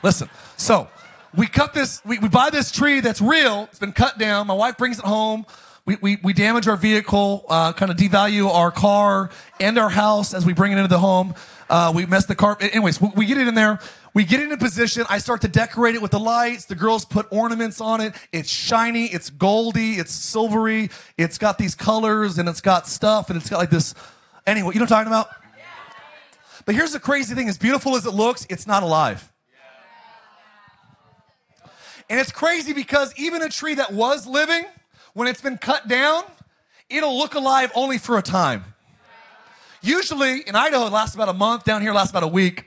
[0.03, 0.89] Listen, so
[1.33, 4.49] we cut this, we, we buy this tree that's real, it's been cut down.
[4.49, 5.47] My wife brings it home.
[5.85, 10.33] We, we, we damage our vehicle, uh, kind of devalue our car and our house
[10.33, 11.35] as we bring it into the home.
[11.69, 12.57] Uh, we mess the car.
[12.61, 13.81] Anyways, we, we get it in there.
[14.15, 15.05] We get in a position.
[15.09, 16.67] I start to decorate it with the lights.
[16.67, 18.15] The girls put ornaments on it.
[18.31, 19.07] It's shiny.
[19.07, 19.95] It's goldy.
[19.95, 20.91] It's silvery.
[21.19, 23.95] It's got these colors and it's got stuff and it's got like this.
[24.47, 25.29] Anyway, you know what I'm talking about?
[26.65, 29.33] But here's the crazy thing as beautiful as it looks, it's not alive.
[32.09, 34.65] And it's crazy because even a tree that was living,
[35.15, 36.25] when it's been cut down,
[36.89, 38.65] it'll look alive only for a time.
[39.83, 41.65] Usually in Idaho, it lasts about a month.
[41.65, 42.67] Down here, it lasts about a week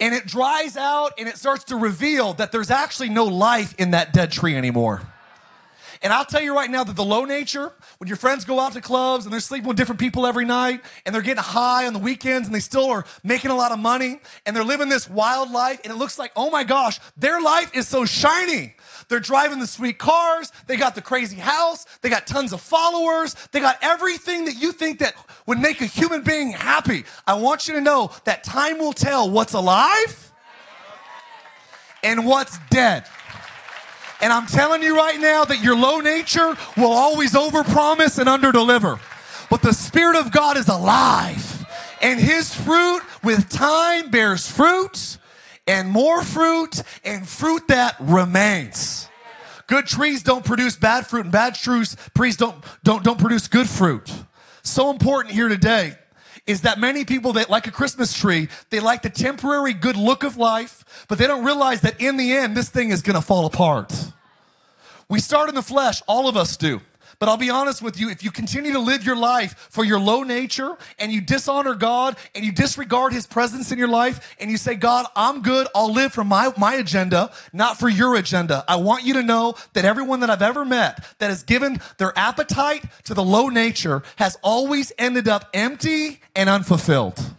[0.00, 3.92] and it dries out and it starts to reveal that there's actually no life in
[3.92, 5.02] that dead tree anymore.
[6.02, 8.72] And I'll tell you right now that the low nature, when your friends go out
[8.74, 11.94] to clubs and they're sleeping with different people every night and they're getting high on
[11.94, 15.08] the weekends and they still are making a lot of money and they're living this
[15.08, 18.75] wild life and it looks like, oh my gosh, their life is so shiny.
[19.08, 20.50] They're driving the sweet cars.
[20.66, 21.86] They got the crazy house.
[22.00, 23.34] They got tons of followers.
[23.52, 25.14] They got everything that you think that
[25.46, 27.04] would make a human being happy.
[27.26, 30.32] I want you to know that time will tell what's alive
[32.02, 33.04] and what's dead.
[34.20, 38.98] And I'm telling you right now that your low nature will always overpromise and underdeliver.
[39.50, 41.66] But the Spirit of God is alive.
[42.02, 45.18] And his fruit with time bears fruit
[45.66, 49.08] and more fruit and fruit that remains.
[49.66, 53.68] Good trees don't produce bad fruit and bad trees, trees don't, don't, don't produce good
[53.68, 54.12] fruit.
[54.62, 55.96] So important here today
[56.46, 60.22] is that many people that like a Christmas tree, they like the temporary good look
[60.22, 63.22] of life, but they don't realize that in the end, this thing is going to
[63.22, 64.12] fall apart.
[65.08, 66.80] We start in the flesh, all of us do.
[67.18, 69.98] But I'll be honest with you, if you continue to live your life for your
[69.98, 74.50] low nature and you dishonor God and you disregard his presence in your life and
[74.50, 75.66] you say, God, I'm good.
[75.74, 78.64] I'll live for my, my agenda, not for your agenda.
[78.68, 82.12] I want you to know that everyone that I've ever met that has given their
[82.18, 87.34] appetite to the low nature has always ended up empty and unfulfilled.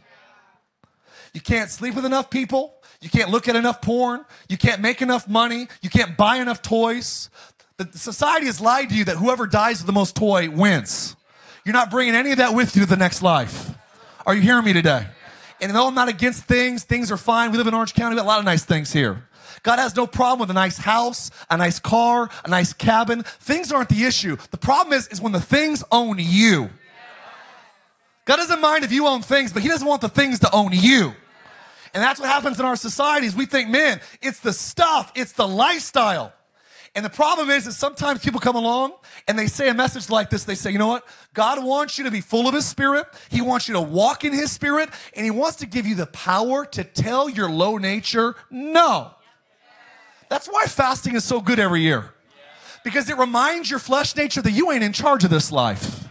[1.34, 2.74] You can't sleep with enough people.
[3.00, 4.26] You can't look at enough porn.
[4.50, 5.68] You can't make enough money.
[5.84, 7.30] You can't buy enough toys.
[7.78, 11.16] The society has lied to you that whoever dies with the most toy wins.
[11.64, 13.70] You're not bringing any of that with you to the next life.
[14.26, 15.06] Are you hearing me today?
[15.62, 17.52] And though I'm not against things, things are fine.
[17.52, 19.28] We live in Orange County, we got a lot of nice things here.
[19.62, 23.22] God has no problem with a nice house, a nice car, a nice cabin.
[23.24, 24.38] Things aren't the issue.
[24.50, 26.72] The problem is, is when the things own you.
[28.26, 30.72] God doesn't mind if you own things, but He doesn't want the things to own
[30.74, 31.14] you.
[31.94, 33.36] And that's what happens in our societies.
[33.36, 36.34] We think, man, it's the stuff, it's the lifestyle.
[36.98, 38.92] And the problem is that sometimes people come along
[39.28, 40.46] and they say a message like this.
[40.46, 41.06] They say, you know what?
[41.36, 43.06] God wants you to be full of His Spirit.
[43.30, 44.90] He wants you to walk in His Spirit.
[45.16, 49.12] And He wants to give you the power to tell your low nature no.
[50.28, 52.16] That's why fasting is so good every year.
[52.84, 56.10] Because it reminds your flesh nature that you ain't in charge of this life.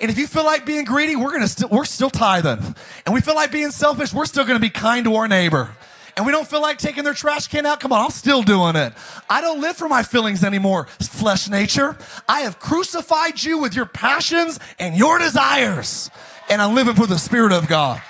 [0.00, 2.74] And if you feel like being greedy, we're gonna we're still tithing.
[3.06, 5.76] And we feel like being selfish, we're still gonna be kind to our neighbor
[6.16, 8.76] and we don't feel like taking their trash can out, come on, I'm still doing
[8.76, 8.92] it.
[9.28, 11.96] I don't live for my feelings anymore, flesh nature.
[12.28, 16.10] I have crucified you with your passions and your desires,
[16.48, 18.00] and I'm living for the Spirit of God.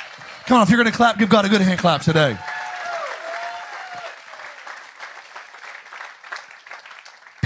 [0.47, 2.37] Come on, if you're to clap, give God a good hand clap today.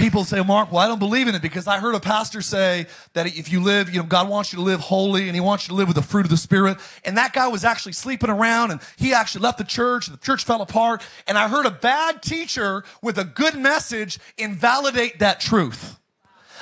[0.09, 2.87] People say, Mark, well, I don't believe in it because I heard a pastor say
[3.13, 5.65] that if you live, you know, God wants you to live holy and he wants
[5.65, 6.79] you to live with the fruit of the Spirit.
[7.05, 10.25] And that guy was actually sleeping around and he actually left the church and the
[10.25, 11.03] church fell apart.
[11.27, 15.99] And I heard a bad teacher with a good message invalidate that truth.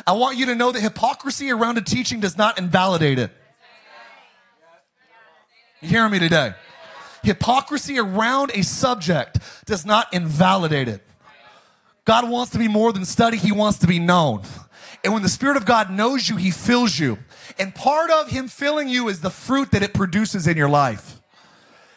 [0.06, 3.32] I want you to know that hypocrisy around a teaching does not invalidate it.
[5.80, 6.54] You hearing me today?
[7.24, 11.07] Hypocrisy around a subject does not invalidate it.
[12.08, 14.42] God wants to be more than study, He wants to be known.
[15.04, 17.18] And when the Spirit of God knows you, He fills you.
[17.60, 21.20] And part of Him filling you is the fruit that it produces in your life.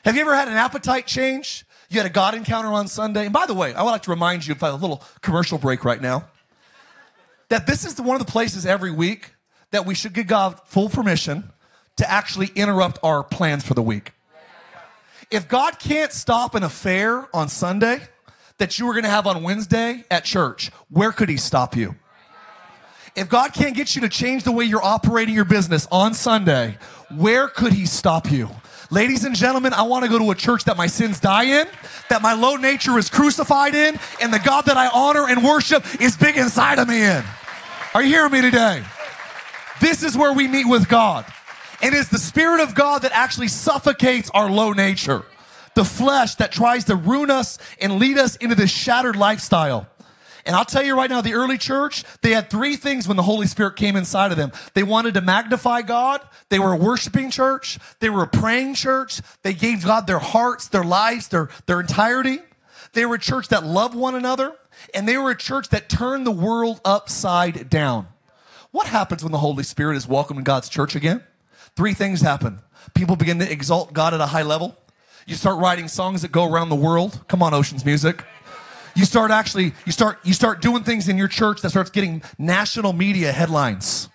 [0.04, 1.64] Have you ever had an appetite change?
[1.88, 3.24] You had a God encounter on Sunday.
[3.24, 5.84] And by the way, I would like to remind you of a little commercial break
[5.84, 6.28] right now
[7.48, 9.34] that this is one of the places every week
[9.70, 11.52] that we should give God full permission
[11.98, 14.10] to actually interrupt our plans for the week.
[15.30, 18.00] If God can't stop an affair on Sunday
[18.60, 21.96] that you were going to have on Wednesday at church, where could He stop you?
[23.16, 26.78] If God can't get you to change the way you're operating your business on Sunday,
[27.16, 28.48] where could He stop you?
[28.90, 31.66] Ladies and gentlemen, I want to go to a church that my sins die in,
[32.08, 35.84] that my low nature is crucified in, and the God that I honor and worship
[36.00, 37.24] is big inside of me in.
[37.94, 38.84] Are you hearing me today?
[39.80, 41.24] This is where we meet with God.
[41.82, 45.24] And it's the Spirit of God that actually suffocates our low nature,
[45.80, 49.86] the flesh that tries to ruin us and lead us into this shattered lifestyle.
[50.44, 53.22] And I'll tell you right now, the early church, they had three things when the
[53.22, 54.52] Holy Spirit came inside of them.
[54.74, 56.20] They wanted to magnify God.
[56.50, 57.78] They were a worshiping church.
[58.00, 59.22] They were a praying church.
[59.40, 62.40] They gave God their hearts, their lives, their, their entirety.
[62.92, 64.52] They were a church that loved one another.
[64.92, 68.08] And they were a church that turned the world upside down.
[68.70, 71.22] What happens when the Holy Spirit is welcomed in God's church again?
[71.74, 72.60] Three things happen.
[72.92, 74.76] People begin to exalt God at a high level.
[75.30, 77.20] You start writing songs that go around the world.
[77.28, 78.24] Come on, Oceans Music.
[78.96, 82.24] You start actually, you start, you start doing things in your church that starts getting
[82.36, 84.08] national media headlines.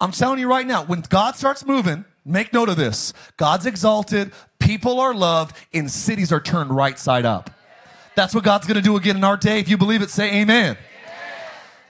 [0.00, 3.12] I'm telling you right now, when God starts moving, make note of this.
[3.36, 7.50] God's exalted, people are loved, and cities are turned right side up.
[8.14, 9.58] That's what God's going to do again in our day.
[9.58, 10.76] If you believe it, say amen.
[10.76, 10.76] amen.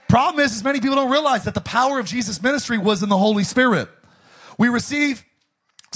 [0.09, 3.09] Problem is, is many people don't realize that the power of Jesus' ministry was in
[3.09, 3.89] the Holy Spirit.
[4.57, 5.23] We receive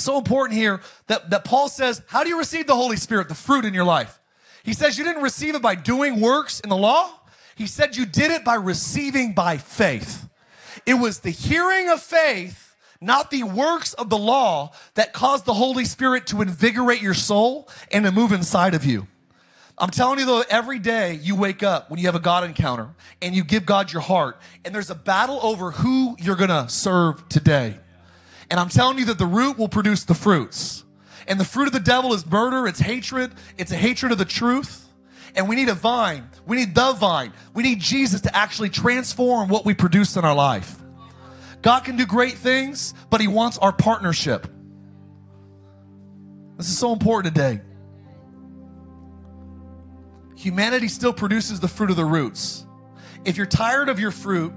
[0.01, 3.35] so important here that, that Paul says, How do you receive the Holy Spirit, the
[3.35, 4.19] fruit in your life?
[4.63, 7.11] He says you didn't receive it by doing works in the law.
[7.55, 10.29] He said you did it by receiving by faith.
[10.85, 15.53] It was the hearing of faith, not the works of the law, that caused the
[15.53, 19.07] Holy Spirit to invigorate your soul and to move inside of you.
[19.77, 22.89] I'm telling you though, every day you wake up when you have a God encounter
[23.21, 27.27] and you give God your heart, and there's a battle over who you're gonna serve
[27.29, 27.79] today.
[28.49, 30.83] And I'm telling you that the root will produce the fruits.
[31.27, 34.25] And the fruit of the devil is murder, it's hatred, it's a hatred of the
[34.25, 34.87] truth.
[35.35, 36.27] And we need a vine.
[36.47, 37.33] We need the vine.
[37.53, 40.77] We need Jesus to actually transform what we produce in our life.
[41.61, 44.47] God can do great things, but He wants our partnership.
[46.57, 47.61] This is so important today
[50.39, 52.65] humanity still produces the fruit of the roots.
[53.25, 54.53] If you're tired of your fruit,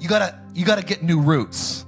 [0.00, 1.85] you gotta you gotta get new roots.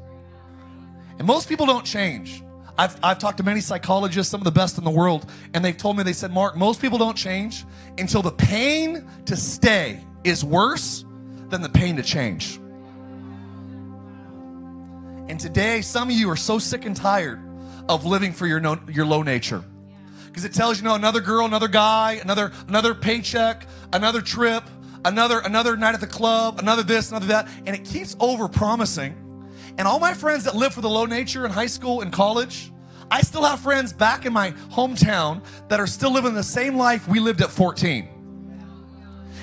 [1.18, 2.42] And most people don't change.
[2.76, 5.76] I've, I've talked to many psychologists, some of the best in the world, and they've
[5.76, 7.64] told me, they said, Mark, most people don't change
[7.98, 11.04] until the pain to stay is worse
[11.48, 12.58] than the pain to change.
[15.28, 17.40] And today, some of you are so sick and tired
[17.88, 19.64] of living for your, no, your low nature
[20.38, 24.62] because it tells you, know, another girl, another guy, another another paycheck, another trip,
[25.04, 29.16] another another night at the club, another this, another that, and it keeps over promising.
[29.78, 32.72] And all my friends that live for the low nature in high school and college,
[33.10, 37.06] I still have friends back in my hometown that are still living the same life
[37.08, 38.08] we lived at 14.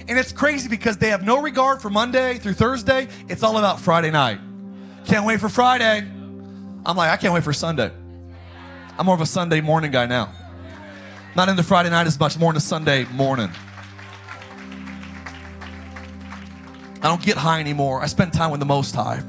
[0.07, 3.07] And it's crazy because they have no regard for Monday through Thursday.
[3.29, 4.39] It's all about Friday night.
[5.05, 5.99] Can't wait for Friday.
[6.85, 7.91] I'm like, I can't wait for Sunday.
[8.99, 10.31] I'm more of a Sunday morning guy now.
[11.35, 13.49] Not into Friday night as much, more into Sunday morning.
[17.01, 18.01] I don't get high anymore.
[18.01, 19.23] I spend time with the Most High.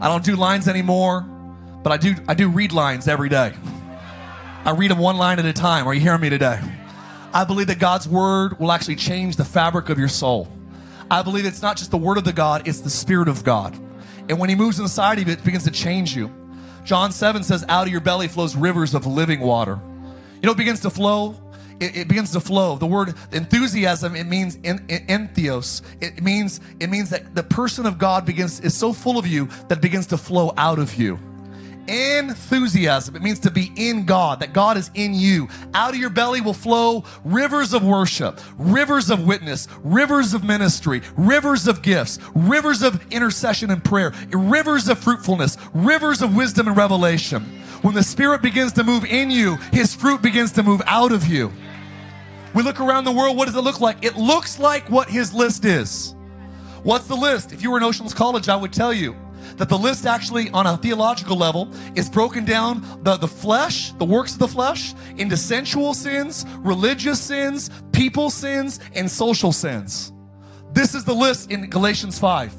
[0.00, 1.22] I don't do lines anymore,
[1.82, 3.52] but I do I do read lines every day.
[4.64, 5.86] I read them one line at a time.
[5.86, 6.60] Are you hearing me today?
[7.32, 10.48] I believe that God's word will actually change the fabric of your soul.
[11.10, 13.78] I believe it's not just the word of the God, it's the spirit of God.
[14.28, 16.30] And when he moves inside of it, it begins to change you.
[16.84, 19.78] John 7 says, Out of your belly flows rivers of living water.
[20.40, 21.34] You know, it begins to flow.
[21.80, 22.76] It, it begins to flow.
[22.76, 25.82] The word enthusiasm it means en, en, entheos.
[26.00, 29.46] It means it means that the person of God begins is so full of you
[29.68, 31.18] that it begins to flow out of you.
[31.88, 33.16] Enthusiasm.
[33.16, 35.48] It means to be in God, that God is in you.
[35.74, 41.02] Out of your belly will flow rivers of worship, rivers of witness, rivers of ministry,
[41.16, 46.76] rivers of gifts, rivers of intercession and prayer, rivers of fruitfulness, rivers of wisdom and
[46.76, 47.42] revelation.
[47.82, 51.26] When the Spirit begins to move in you, His fruit begins to move out of
[51.26, 51.50] you.
[52.54, 54.04] We look around the world, what does it look like?
[54.04, 56.14] It looks like what His list is.
[56.82, 57.52] What's the list?
[57.52, 59.14] If you were in Oceans College, I would tell you
[59.56, 64.04] that the list actually, on a theological level, is broken down the, the flesh, the
[64.04, 70.12] works of the flesh, into sensual sins, religious sins, people sins, and social sins.
[70.72, 72.54] This is the list in Galatians 5.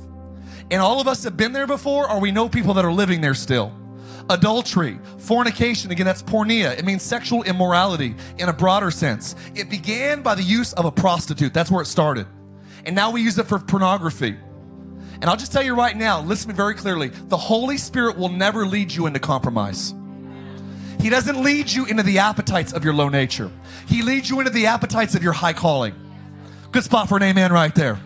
[0.70, 3.22] And all of us have been there before, or we know people that are living
[3.22, 3.76] there still.
[4.32, 6.78] Adultery, fornication, again, that's porneia.
[6.78, 9.36] It means sexual immorality in a broader sense.
[9.56, 11.54] It began by the use of a prostitute.
[11.54, 12.28] That's where it started.
[12.86, 14.38] And now we use it for pornography.
[15.16, 17.10] And I'll just tell you right now, listen to me very clearly.
[17.10, 19.94] The Holy Spirit will never lead you into compromise.
[21.02, 23.52] He doesn't lead you into the appetites of your low nature.
[23.86, 25.94] He leads you into the appetites of your high calling.
[26.72, 28.00] Good spot for an amen right there.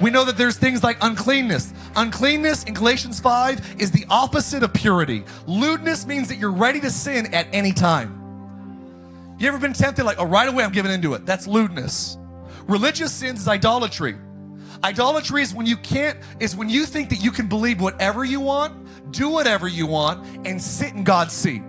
[0.00, 1.74] We know that there's things like uncleanness.
[1.94, 5.24] Uncleanness in Galatians 5 is the opposite of purity.
[5.46, 8.16] Lewdness means that you're ready to sin at any time.
[9.38, 11.26] You ever been tempted like, oh, right away I'm giving into it?
[11.26, 12.18] That's lewdness.
[12.66, 14.16] Religious sins is idolatry.
[14.82, 18.40] Idolatry is when you can't, is when you think that you can believe whatever you
[18.40, 21.62] want, do whatever you want, and sit in God's seat.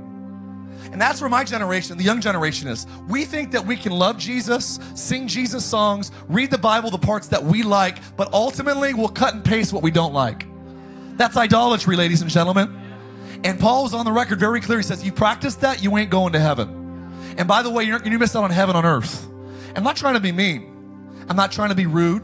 [0.91, 2.85] And that's where my generation, the young generation is.
[3.07, 7.27] We think that we can love Jesus, sing Jesus songs, read the Bible, the parts
[7.29, 10.45] that we like, but ultimately we'll cut and paste what we don't like.
[11.17, 12.77] That's idolatry, ladies and gentlemen.
[13.43, 14.79] And Paul was on the record very clear.
[14.79, 16.81] He says, You practice that, you ain't going to heaven.
[17.37, 19.27] And by the way, you're, you miss out on heaven on earth.
[19.75, 22.23] I'm not trying to be mean, I'm not trying to be rude,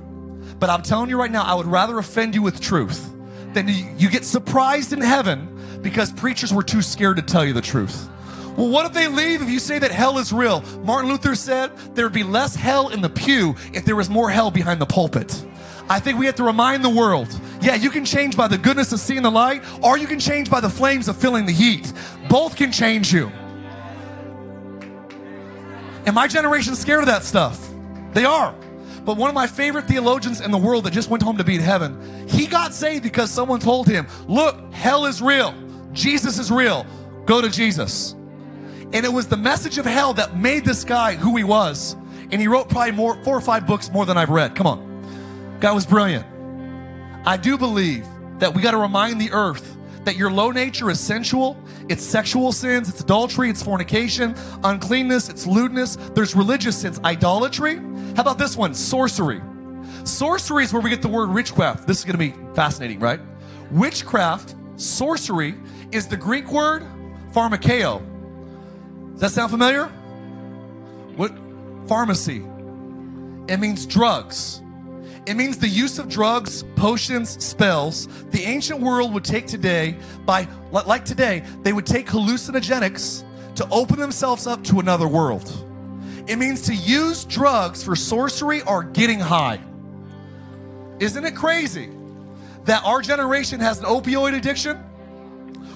[0.59, 3.13] but I'm telling you right now, I would rather offend you with truth
[3.53, 7.53] than you, you get surprised in heaven because preachers were too scared to tell you
[7.53, 8.09] the truth.
[8.58, 10.62] Well, what if they leave if you say that hell is real?
[10.84, 14.32] Martin Luther said there would be less hell in the pew if there was more
[14.32, 15.45] hell behind the pulpit.
[15.89, 17.28] I think we have to remind the world
[17.62, 20.49] yeah, you can change by the goodness of seeing the light, or you can change
[20.49, 21.91] by the flames of feeling the heat.
[22.30, 23.32] Both can change you.
[26.05, 27.68] And my generation's scared of that stuff.
[28.14, 28.55] They are.
[29.05, 31.55] But one of my favorite theologians in the world that just went home to be
[31.55, 35.53] in heaven, he got saved because someone told him, Look, hell is real.
[35.93, 36.86] Jesus is real.
[37.26, 38.16] Go to Jesus.
[38.94, 41.96] And it was the message of hell that made this guy who he was.
[42.32, 44.56] And he wrote probably more, four or five books more than I've read.
[44.56, 45.58] Come on.
[45.60, 46.26] Guy was brilliant.
[47.26, 48.06] I do believe
[48.40, 49.76] that we got to remind the earth
[50.06, 54.34] that your low nature is sensual, it's sexual sins, it's adultery, it's fornication,
[54.64, 57.76] uncleanness, it's lewdness, there's religious sins, idolatry.
[58.16, 58.74] How about this one?
[58.74, 59.42] Sorcery.
[60.06, 61.88] Sorcery is where we get the word witchcraft.
[61.88, 63.20] This is going to be fascinating, right?
[63.72, 65.56] Witchcraft, sorcery,
[65.92, 66.86] is the Greek word
[67.34, 68.02] pharmakeo.
[69.18, 69.88] Does that sound familiar?
[71.15, 71.32] What?
[71.88, 72.45] Pharmacy.
[73.47, 74.61] It means drugs.
[75.26, 78.07] It means the use of drugs, potions, spells.
[78.30, 79.95] The ancient world would take today
[80.28, 83.24] by, like today, they would take hallucinogenics
[83.55, 85.51] to open themselves up to another world.
[86.28, 89.59] It means to use drugs for sorcery or getting high.
[90.99, 91.89] Isn't it crazy
[92.65, 94.78] that our generation has an opioid addiction?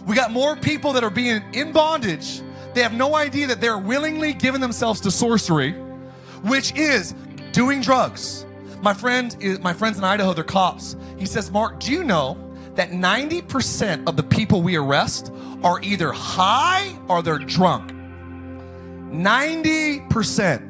[0.05, 2.43] We got more people that are being in bondage
[2.73, 5.73] they have no idea that they're willingly giving themselves to sorcery,
[6.43, 7.13] which is
[7.51, 8.45] doing drugs.
[8.81, 10.95] My friend, is, my friends in Idaho, they're cops.
[11.17, 12.37] He says, Mark, do you know
[12.75, 15.31] that 90% of the people we arrest
[15.63, 17.91] are either high or they're drunk?
[19.11, 20.67] 90%.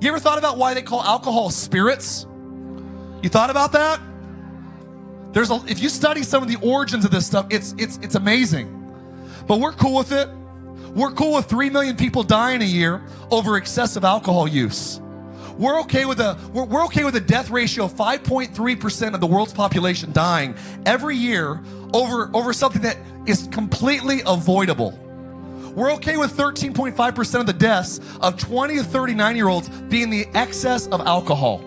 [0.00, 2.26] You ever thought about why they call alcohol spirits?
[3.22, 4.00] You thought about that?
[5.32, 8.14] There's a, if you study some of the origins of this stuff, it's it's it's
[8.14, 8.68] amazing.
[9.48, 10.28] But we're cool with it.
[10.94, 15.00] We're cool with 3 million people dying a year over excessive alcohol use.
[15.58, 19.26] We're okay with a we're, we're okay with a death ratio of 5.3% of the
[19.26, 20.54] world's population dying
[20.86, 21.60] every year
[21.92, 24.98] over over something that is completely avoidable.
[25.74, 30.28] We're okay with 13.5% of the deaths of 20 to 39 year olds being the
[30.34, 31.58] excess of alcohol.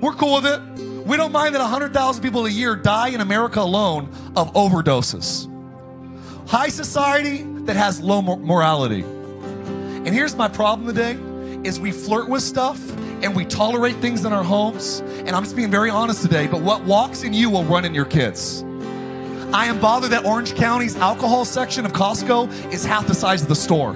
[0.00, 0.60] We're cool with it.
[1.06, 5.46] We don't mind that 100,000 people a year die in America alone of overdoses.
[6.48, 9.02] High society that has low morality.
[9.02, 11.12] And here's my problem today
[11.62, 12.80] is we flirt with stuff
[13.22, 14.98] and we tolerate things in our homes.
[14.98, 17.94] And I'm just being very honest today, but what walks in you will run in
[17.94, 18.64] your kids.
[19.52, 23.48] I am bothered that Orange County's alcohol section of Costco is half the size of
[23.48, 23.92] the store.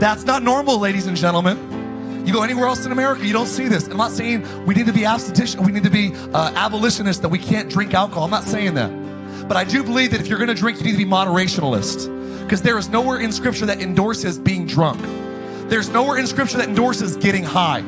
[0.00, 2.26] That's not normal, ladies and gentlemen.
[2.26, 3.88] You go anywhere else in America, you don't see this.
[3.88, 7.30] I'm not saying we need to be abstentious, we need to be uh, abolitionists, that
[7.30, 8.24] we can't drink alcohol.
[8.24, 9.48] I'm not saying that.
[9.48, 12.17] But I do believe that if you're going to drink, you need to be moderationalist.
[12.48, 14.98] Because there is nowhere in Scripture that endorses being drunk.
[15.68, 17.82] There's nowhere in Scripture that endorses getting high.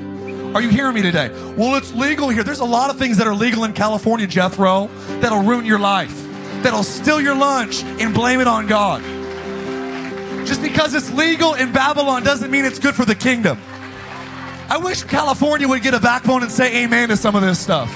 [0.55, 1.31] Are you hearing me today?
[1.57, 2.45] Well, it's legal here.
[2.45, 4.89] There's a lot of things that are legal in California, Jethro,
[5.21, 6.15] that'll ruin your life,
[6.63, 9.01] that'll steal your lunch and blame it on God.
[10.47, 13.59] Just because it's legal in Babylon doesn't mean it's good for the kingdom.
[14.69, 17.89] I wish California would get a backbone and say amen to some of this stuff.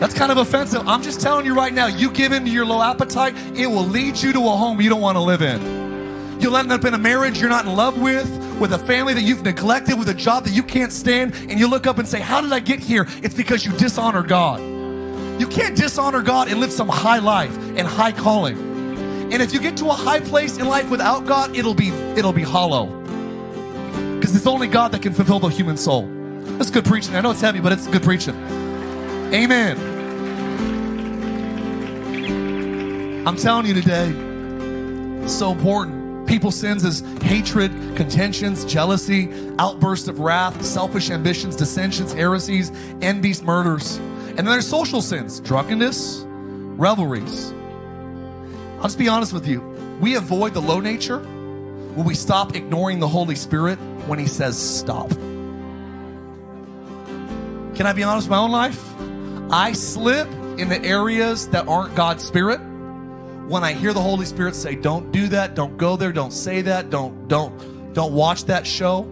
[0.00, 0.88] That's kind of offensive.
[0.88, 3.84] I'm just telling you right now, you give in to your low appetite, it will
[3.84, 6.40] lead you to a home you don't want to live in.
[6.40, 8.26] You'll end up in a marriage you're not in love with,
[8.58, 11.68] with a family that you've neglected, with a job that you can't stand, and you
[11.68, 13.06] look up and say, How did I get here?
[13.22, 14.60] It's because you dishonor God.
[15.38, 18.58] You can't dishonor God and live some high life and high calling.
[19.30, 22.32] And if you get to a high place in life without God, it'll be it'll
[22.32, 22.86] be hollow.
[24.14, 26.06] Because it's only God that can fulfill the human soul.
[26.56, 27.16] That's good preaching.
[27.16, 28.34] I know it's heavy, but it's good preaching.
[29.32, 29.89] Amen.
[33.26, 34.10] I'm telling you today,
[35.22, 36.26] it's so important.
[36.26, 42.70] People sins is hatred, contentions, jealousy, outbursts of wrath, selfish ambitions, dissensions, heresies,
[43.02, 43.96] envies, murders.
[43.96, 47.52] And then there's social sins, drunkenness, revelries,
[48.80, 49.60] I'll just be honest with you.
[50.00, 54.58] We avoid the low nature when we stop ignoring the Holy Spirit when He says
[54.58, 55.10] stop.
[55.10, 55.20] Can
[57.84, 58.82] I be honest with my own life?
[59.52, 60.26] I slip
[60.58, 62.58] in the areas that aren't God's Spirit
[63.50, 66.62] when I hear the Holy Spirit say, "Don't do that, don't go there, don't say
[66.62, 69.02] that, don't don't don't watch that show."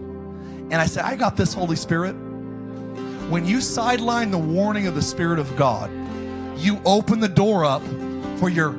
[0.71, 2.15] And I say, "I got this Holy Spirit."
[3.29, 5.91] When you sideline the warning of the Spirit of God,
[6.57, 7.81] you open the door up
[8.37, 8.73] for your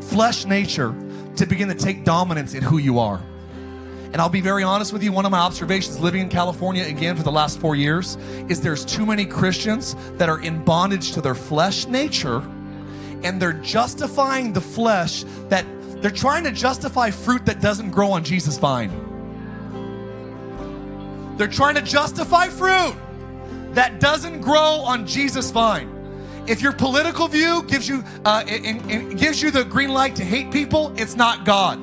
[0.00, 0.94] flesh nature
[1.34, 3.20] to begin to take dominance in who you are.
[4.12, 7.16] And I'll be very honest with you, one of my observations living in California again
[7.16, 8.16] for the last four years
[8.48, 12.42] is there's too many Christians that are in bondage to their flesh nature
[13.22, 15.64] and they're justifying the flesh that
[16.02, 18.90] they're trying to justify fruit that doesn't grow on Jesus' vine.
[21.36, 22.94] They're trying to justify fruit
[23.72, 25.96] that doesn't grow on Jesus' vine.
[26.46, 30.92] If your political view gives you uh, gives you the green light to hate people,
[30.96, 31.78] it's not God.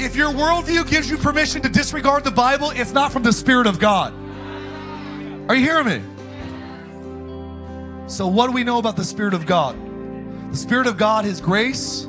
[0.00, 3.66] If your worldview gives you permission to disregard the Bible, it's not from the Spirit
[3.66, 4.12] of God.
[5.48, 6.15] Are you hearing me?
[8.06, 9.76] So, what do we know about the Spirit of God?
[10.52, 12.06] The Spirit of God, His grace,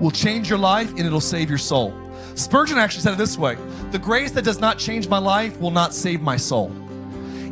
[0.00, 1.94] will change your life and it'll save your soul.
[2.34, 3.56] Spurgeon actually said it this way
[3.90, 6.72] The grace that does not change my life will not save my soul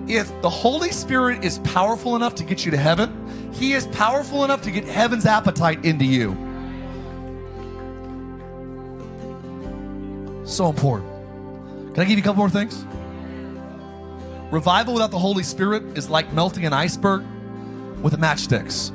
[0.09, 4.45] if the Holy Spirit is powerful enough to get you to heaven, He is powerful
[4.45, 6.33] enough to get heaven's appetite into you.
[10.45, 11.11] So important.
[11.95, 12.85] Can I give you a couple more things?
[14.51, 17.25] Revival without the Holy Spirit is like melting an iceberg
[18.05, 18.93] with matchsticks.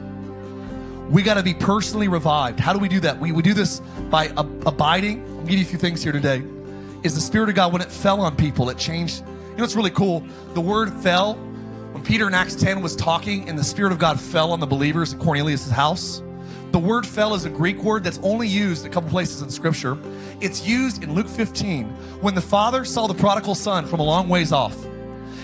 [1.09, 2.59] We got to be personally revived.
[2.59, 3.19] How do we do that?
[3.19, 3.79] We, we do this
[4.11, 5.25] by ab- abiding.
[5.39, 6.43] I'll give you a few things here today.
[7.01, 9.75] Is the Spirit of God, when it fell on people, it changed You know what's
[9.75, 10.23] really cool?
[10.53, 14.21] The word fell, when Peter in Acts 10 was talking and the Spirit of God
[14.21, 16.21] fell on the believers at Cornelius' house,
[16.71, 19.97] the word fell is a Greek word that's only used a couple places in Scripture.
[20.39, 21.87] It's used in Luke 15
[22.21, 24.77] when the father saw the prodigal son from a long ways off.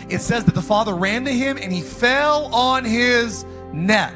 [0.07, 3.43] It says that the father ran to him and he fell on his
[3.73, 4.13] neck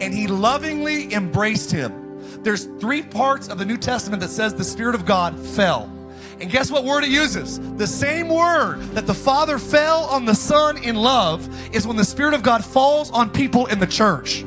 [0.00, 2.42] and he lovingly embraced him.
[2.42, 5.90] There's three parts of the New Testament that says the Spirit of God fell.
[6.40, 7.58] And guess what word it uses?
[7.76, 12.04] The same word that the Father fell on the Son in love is when the
[12.04, 14.44] Spirit of God falls on people in the church.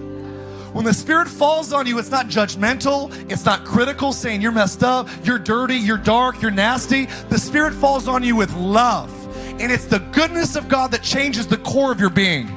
[0.71, 4.83] When the Spirit falls on you, it's not judgmental, it's not critical, saying you're messed
[4.83, 7.05] up, you're dirty, you're dark, you're nasty.
[7.29, 9.11] The Spirit falls on you with love.
[9.59, 12.47] And it's the goodness of God that changes the core of your being.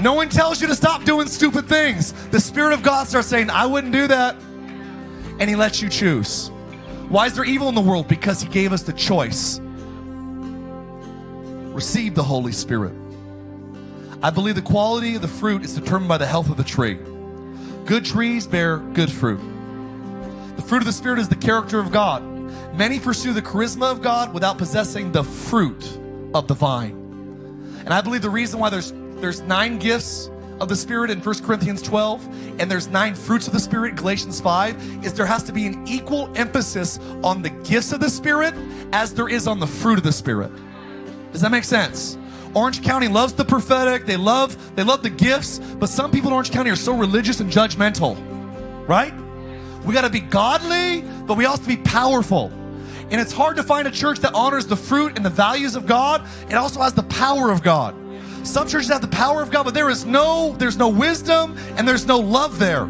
[0.00, 2.12] No one tells you to stop doing stupid things.
[2.28, 4.36] The Spirit of God starts saying, I wouldn't do that.
[5.40, 6.50] And He lets you choose.
[7.08, 8.06] Why is there evil in the world?
[8.06, 9.60] Because He gave us the choice.
[11.72, 12.92] Receive the Holy Spirit.
[14.22, 16.98] I believe the quality of the fruit is determined by the health of the tree.
[17.84, 19.40] Good trees bear good fruit.
[20.56, 22.22] The fruit of the Spirit is the character of God.
[22.74, 25.98] Many pursue the charisma of God without possessing the fruit
[26.34, 26.92] of the vine.
[27.84, 31.42] And I believe the reason why there's there's nine gifts of the Spirit in 1
[31.44, 35.52] Corinthians 12, and there's nine fruits of the Spirit, Galatians 5, is there has to
[35.52, 38.54] be an equal emphasis on the gifts of the Spirit
[38.92, 40.50] as there is on the fruit of the Spirit.
[41.32, 42.18] Does that make sense?
[42.54, 46.34] Orange County loves the prophetic, they love they love the gifts, but some people in
[46.34, 48.16] Orange County are so religious and judgmental.
[48.88, 49.12] Right?
[49.84, 52.50] We got to be godly, but we also be powerful.
[53.10, 55.86] And it's hard to find a church that honors the fruit and the values of
[55.86, 56.26] God.
[56.48, 57.94] It also has the power of God.
[58.44, 61.86] Some churches have the power of God, but there is no, there's no wisdom and
[61.86, 62.86] there's no love there.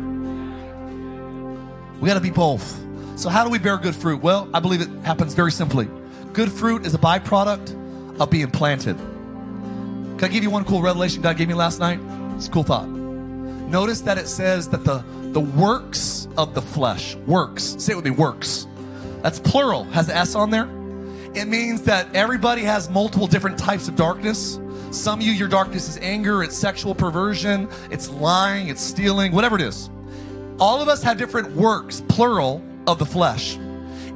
[2.01, 2.79] We got to be both.
[3.17, 4.23] So, how do we bear good fruit?
[4.23, 5.89] Well, I believe it happens very simply.
[6.33, 8.97] Good fruit is a byproduct of being planted.
[8.97, 11.99] Can I give you one cool revelation God gave me last night?
[12.37, 12.89] It's a cool thought.
[12.89, 18.05] Notice that it says that the, the works of the flesh, works, say it with
[18.05, 18.67] me, works.
[19.23, 20.69] That's plural, has the S on there.
[21.35, 24.59] It means that everybody has multiple different types of darkness.
[24.91, 29.57] Some of you, your darkness is anger, it's sexual perversion, it's lying, it's stealing, whatever
[29.57, 29.91] it is.
[30.59, 33.57] All of us have different works, plural, of the flesh.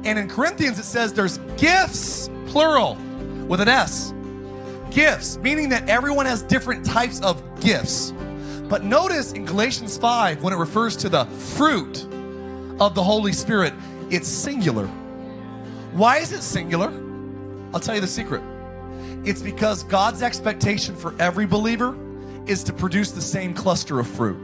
[0.03, 2.95] And in Corinthians, it says there's gifts, plural,
[3.47, 4.13] with an S.
[4.89, 8.11] Gifts, meaning that everyone has different types of gifts.
[8.67, 12.03] But notice in Galatians 5, when it refers to the fruit
[12.79, 13.73] of the Holy Spirit,
[14.09, 14.87] it's singular.
[15.93, 16.91] Why is it singular?
[17.73, 18.41] I'll tell you the secret.
[19.25, 21.95] It's because God's expectation for every believer
[22.45, 24.37] is to produce the same cluster of fruit.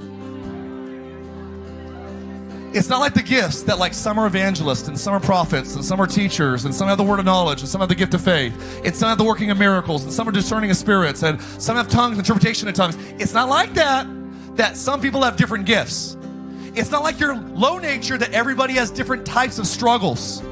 [2.72, 5.84] It's not like the gifts that like some are evangelists and some are prophets and
[5.84, 8.14] some are teachers and some have the word of knowledge and some have the gift
[8.14, 8.54] of faith.
[8.86, 11.76] It's some have the working of miracles and some are discerning of spirits and some
[11.78, 12.96] have tongues, interpretation of tongues.
[13.18, 14.08] It's not like that,
[14.56, 16.16] that some people have different gifts.
[16.76, 20.44] It's not like you're low nature that everybody has different types of struggles.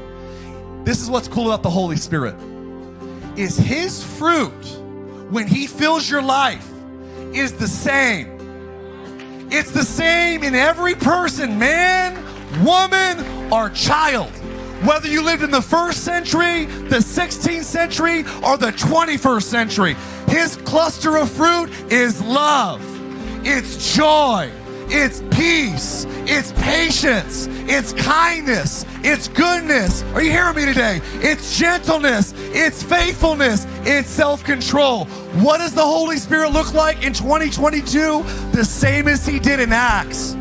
[0.83, 2.35] This is what's cool about the Holy Spirit.
[3.37, 4.65] Is his fruit
[5.29, 6.67] when he fills your life
[7.33, 8.27] is the same.
[9.51, 12.15] It's the same in every person, man,
[12.65, 14.31] woman, or child.
[14.85, 19.95] Whether you lived in the first century, the 16th century, or the 21st century,
[20.27, 22.81] his cluster of fruit is love,
[23.45, 24.51] it's joy,
[24.89, 30.03] it's peace, it's patience, it's kindness, it's goodness.
[30.13, 31.01] Are you hearing me today?
[31.15, 35.05] It's gentleness, it's faithfulness, it's self control.
[35.43, 38.23] What does the Holy Spirit look like in 2022?
[38.53, 40.37] The same as He did in Acts.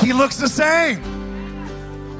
[0.00, 1.02] He looks the same.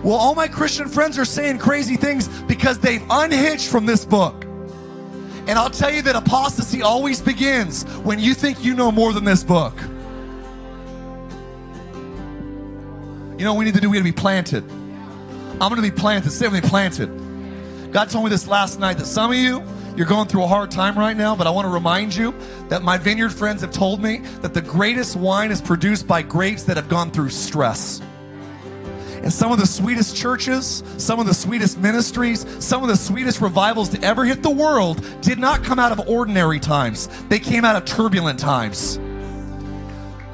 [0.03, 4.44] Well, all my Christian friends are saying crazy things because they've unhitched from this book.
[5.46, 9.24] And I'll tell you that apostasy always begins when you think you know more than
[9.24, 9.74] this book.
[13.41, 13.88] You know what we need to do?
[13.88, 14.70] We need to be planted.
[14.70, 16.30] I'm going to be planted.
[16.30, 17.09] Say with me, planted.
[17.91, 19.62] God told me this last night that some of you,
[19.97, 22.34] you're going through a hard time right now, but I want to remind you
[22.68, 26.64] that my vineyard friends have told me that the greatest wine is produced by grapes
[26.64, 28.03] that have gone through stress.
[29.22, 33.41] And some of the sweetest churches, some of the sweetest ministries, some of the sweetest
[33.41, 37.09] revivals to ever hit the world did not come out of ordinary times.
[37.30, 38.99] They came out of turbulent times.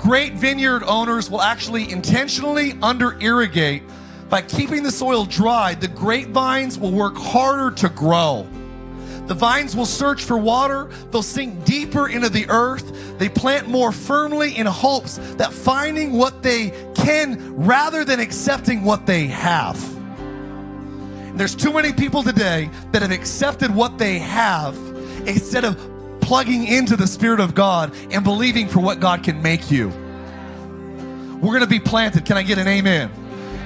[0.06, 3.82] Great vineyard owners will actually intentionally under irrigate
[4.28, 5.74] by keeping the soil dry.
[5.74, 8.46] The grapevines will work harder to grow.
[9.26, 10.88] The vines will search for water.
[11.10, 13.18] They'll sink deeper into the earth.
[13.18, 19.06] They plant more firmly in hopes that finding what they can rather than accepting what
[19.06, 19.76] they have.
[21.36, 24.76] There's too many people today that have accepted what they have
[25.26, 25.85] instead of
[26.26, 29.90] plugging into the Spirit of God and believing for what God can make you.
[31.40, 32.24] We're going to be planted.
[32.24, 33.12] Can I get an amen?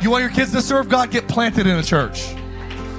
[0.02, 1.10] You want your kids to serve God?
[1.10, 2.34] Get planted in a church.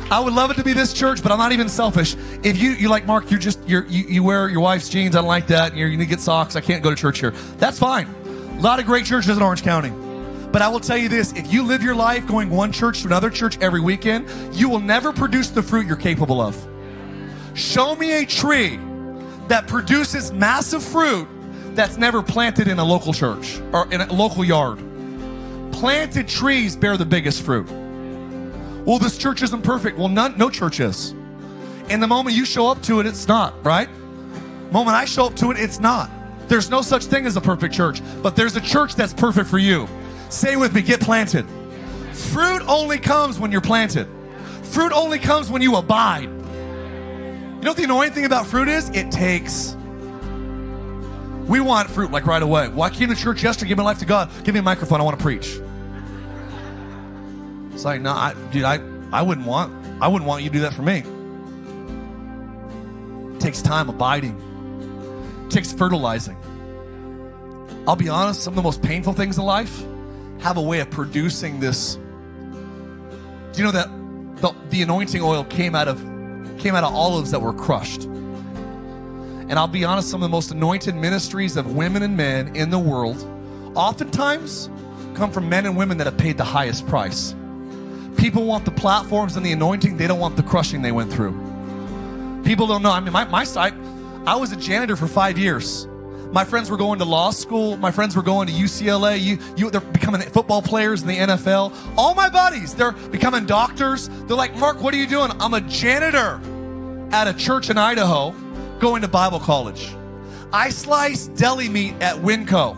[0.09, 2.15] I would love it to be this church, but I'm not even selfish.
[2.43, 5.15] If you you like Mark, you're just you're, you you wear your wife's jeans.
[5.15, 5.75] I don't like that.
[5.75, 6.55] You're, you need to get socks.
[6.55, 7.31] I can't go to church here.
[7.59, 8.07] That's fine.
[8.57, 9.93] A lot of great churches in Orange County.
[10.51, 13.07] But I will tell you this if you live your life going one church to
[13.07, 16.57] another church every weekend, you will never produce the fruit you're capable of.
[17.53, 18.79] Show me a tree
[19.51, 21.27] that produces massive fruit
[21.75, 24.79] that's never planted in a local church or in a local yard.
[25.73, 27.69] Planted trees bear the biggest fruit.
[28.85, 29.97] Well, this church isn't perfect.
[29.97, 31.11] Well, none, no church is.
[31.89, 33.89] And the moment you show up to it, it's not, right?
[34.67, 36.09] The moment I show up to it, it's not.
[36.47, 39.57] There's no such thing as a perfect church, but there's a church that's perfect for
[39.57, 39.85] you.
[40.29, 41.45] Say with me, get planted.
[42.13, 44.07] Fruit only comes when you're planted.
[44.63, 46.40] Fruit only comes when you abide.
[47.61, 48.89] You know what the annoying thing about fruit is?
[48.89, 49.77] It takes.
[51.45, 52.69] We want fruit like right away.
[52.69, 54.31] Well, I came to church yesterday, give my life to God.
[54.43, 55.59] Give me a microphone, I want to preach.
[57.71, 58.79] It's like, no, I, dude, I,
[59.13, 61.03] I wouldn't want, I wouldn't want you to do that for me.
[63.35, 64.41] It takes time abiding.
[65.45, 66.37] It takes fertilizing.
[67.87, 69.83] I'll be honest, some of the most painful things in life
[70.39, 71.99] have a way of producing this.
[73.53, 73.87] Do you know that
[74.37, 76.03] the, the anointing oil came out of
[76.61, 78.03] came out of olives that were crushed.
[78.03, 82.69] And I'll be honest, some of the most anointed ministries of women and men in
[82.69, 83.21] the world
[83.75, 84.69] oftentimes
[85.13, 87.35] come from men and women that have paid the highest price.
[88.17, 91.31] People want the platforms and the anointing, they don't want the crushing they went through.
[92.45, 92.91] People don't know.
[92.91, 93.73] I mean, my, my side,
[94.25, 95.87] I was a janitor for five years.
[96.31, 97.75] My friends were going to law school.
[97.75, 99.21] My friends were going to UCLA.
[99.21, 101.75] You, you, they're becoming football players in the NFL.
[101.97, 104.07] All my buddies, they're becoming doctors.
[104.07, 105.31] They're like, Mark, what are you doing?
[105.41, 106.39] I'm a janitor
[107.11, 108.31] at a church in Idaho
[108.79, 109.93] going to Bible college.
[110.53, 112.77] I slice deli meat at Winco.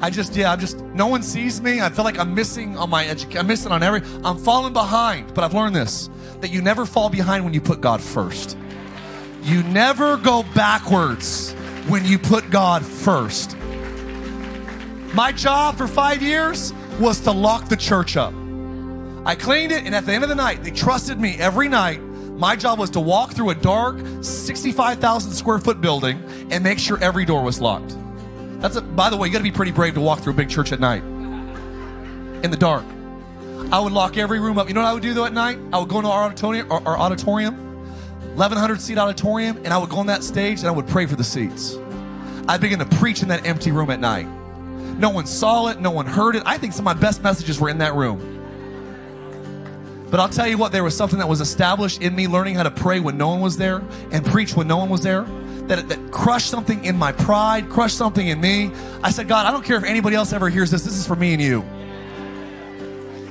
[0.00, 1.80] I just, yeah, I'm just, no one sees me.
[1.80, 3.40] I feel like I'm missing on my education.
[3.40, 5.34] I'm missing on every, I'm falling behind.
[5.34, 6.08] But I've learned this
[6.40, 8.56] that you never fall behind when you put God first.
[9.42, 11.52] You never go backwards
[11.88, 13.56] when you put God first.
[15.14, 18.34] My job for five years was to lock the church up.
[19.24, 22.00] I cleaned it, and at the end of the night, they trusted me every night.
[22.38, 26.22] My job was to walk through a dark, 65,000 square foot building
[26.52, 27.96] and make sure every door was locked.
[28.60, 30.36] That's a, by the way, you got to be pretty brave to walk through a
[30.36, 32.84] big church at night in the dark.
[33.72, 34.68] I would lock every room up.
[34.68, 35.58] You know what I would do though at night?
[35.72, 37.56] I would go into our auditorium, our, our auditorium,
[38.36, 41.16] 1100 seat auditorium, and I would go on that stage and I would pray for
[41.16, 41.76] the seats.
[42.46, 44.28] I'd begin to preach in that empty room at night.
[44.96, 46.44] No one saw it, no one heard it.
[46.46, 48.37] I think some of my best messages were in that room.
[50.10, 52.62] But I'll tell you what, there was something that was established in me learning how
[52.62, 55.26] to pray when no one was there and preach when no one was there
[55.68, 58.70] that, that crushed something in my pride, crushed something in me.
[59.02, 61.16] I said, God, I don't care if anybody else ever hears this, this is for
[61.16, 61.62] me and you.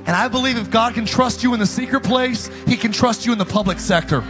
[0.05, 3.25] And I believe if God can trust you in the secret place, He can trust
[3.25, 4.23] you in the public sector.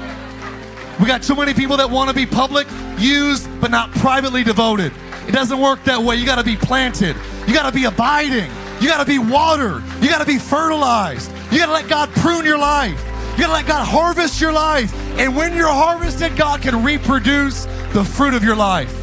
[1.00, 2.68] We got too many people that want to be public
[2.98, 4.92] used, but not privately devoted.
[5.28, 6.16] It doesn't work that way.
[6.16, 8.50] You got to be planted, you got to be abiding,
[8.82, 12.10] you got to be watered, you got to be fertilized, you got to let God
[12.12, 13.04] prune your life,
[13.34, 14.94] you got to let God harvest your life.
[15.20, 18.94] And when you're harvested, God can reproduce the fruit of your life.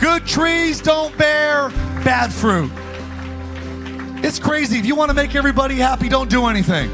[0.00, 1.70] Good trees don't bear
[2.04, 2.70] bad fruit.
[4.24, 4.78] It's crazy.
[4.78, 6.90] If you want to make everybody happy, don't do anything.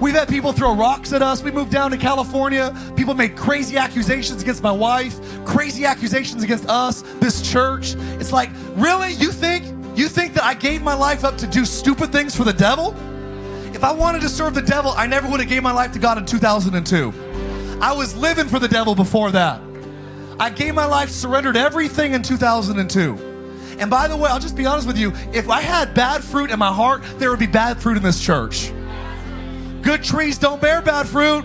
[0.00, 1.42] We've had people throw rocks at us.
[1.42, 2.74] We moved down to California.
[2.96, 7.94] People made crazy accusations against my wife, crazy accusations against us, this church.
[8.20, 9.12] It's like, really?
[9.12, 9.64] You think
[9.98, 12.94] you think that I gave my life up to do stupid things for the devil?
[13.74, 15.98] If I wanted to serve the devil, I never would have gave my life to
[15.98, 17.12] God in 2002.
[17.80, 19.60] I was living for the devil before that.
[20.40, 23.76] I gave my life, surrendered everything in 2002.
[23.78, 26.50] And by the way, I'll just be honest with you if I had bad fruit
[26.50, 28.72] in my heart, there would be bad fruit in this church.
[29.82, 31.44] Good trees don't bear bad fruit.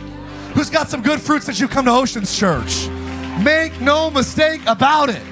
[0.53, 2.87] Who's got some good fruits that you come to Oceans Church?
[3.43, 5.23] Make no mistake about it.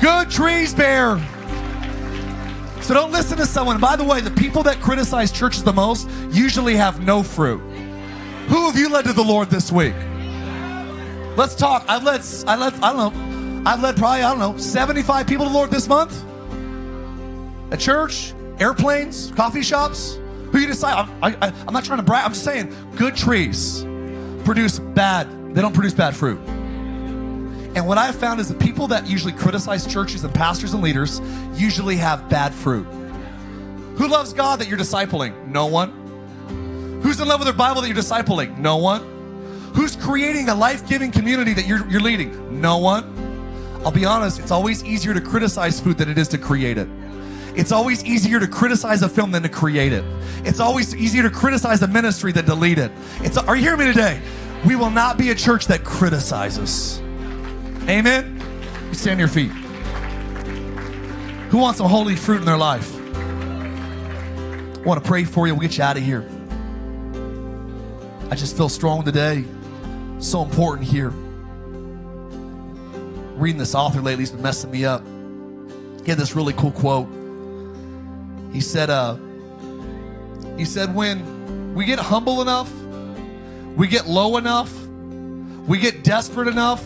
[0.00, 1.20] Good trees bear.
[2.86, 3.80] So don't listen to someone.
[3.80, 7.58] By the way, the people that criticize churches the most usually have no fruit.
[8.46, 9.96] Who have you led to the Lord this week?
[11.36, 11.84] Let's talk.
[11.88, 15.46] I've led, I led, I don't know, I've led probably, I don't know, 75 people
[15.46, 16.22] to the Lord this month.
[17.72, 20.20] At church, airplanes, coffee shops.
[20.52, 21.08] Who you decide?
[21.24, 22.24] I, I, I'm not trying to brag.
[22.24, 23.82] I'm just saying, good trees
[24.44, 25.56] produce bad.
[25.56, 26.38] They don't produce bad fruit.
[27.76, 31.20] And what I've found is the people that usually criticize churches and pastors and leaders
[31.52, 32.86] usually have bad fruit.
[33.96, 35.46] Who loves God that you're discipling?
[35.48, 35.90] No one.
[37.02, 38.56] Who's in love with their Bible that you're discipling?
[38.56, 39.02] No one.
[39.74, 42.62] Who's creating a life giving community that you're, you're leading?
[42.62, 43.04] No one.
[43.84, 46.88] I'll be honest, it's always easier to criticize food than it is to create it.
[47.54, 50.04] It's always easier to criticize a film than to create it.
[50.46, 52.90] It's always easier to criticize a ministry than to lead it.
[53.20, 54.18] It's, are you hearing me today?
[54.64, 57.02] We will not be a church that criticizes.
[57.88, 58.42] Amen?
[58.88, 59.52] You stand your feet.
[61.50, 62.92] Who wants some holy fruit in their life?
[62.94, 65.54] I want to pray for you.
[65.54, 66.28] We'll get you out of here.
[68.30, 69.44] I just feel strong today
[70.18, 71.10] so important here.
[73.36, 75.02] Reading this author lately has been messing me up.
[76.04, 77.08] He had this really cool quote.
[78.52, 79.16] He said, uh,
[80.56, 82.72] he said, when we get humble enough,
[83.76, 84.72] we get low enough,
[85.66, 86.82] we get desperate enough,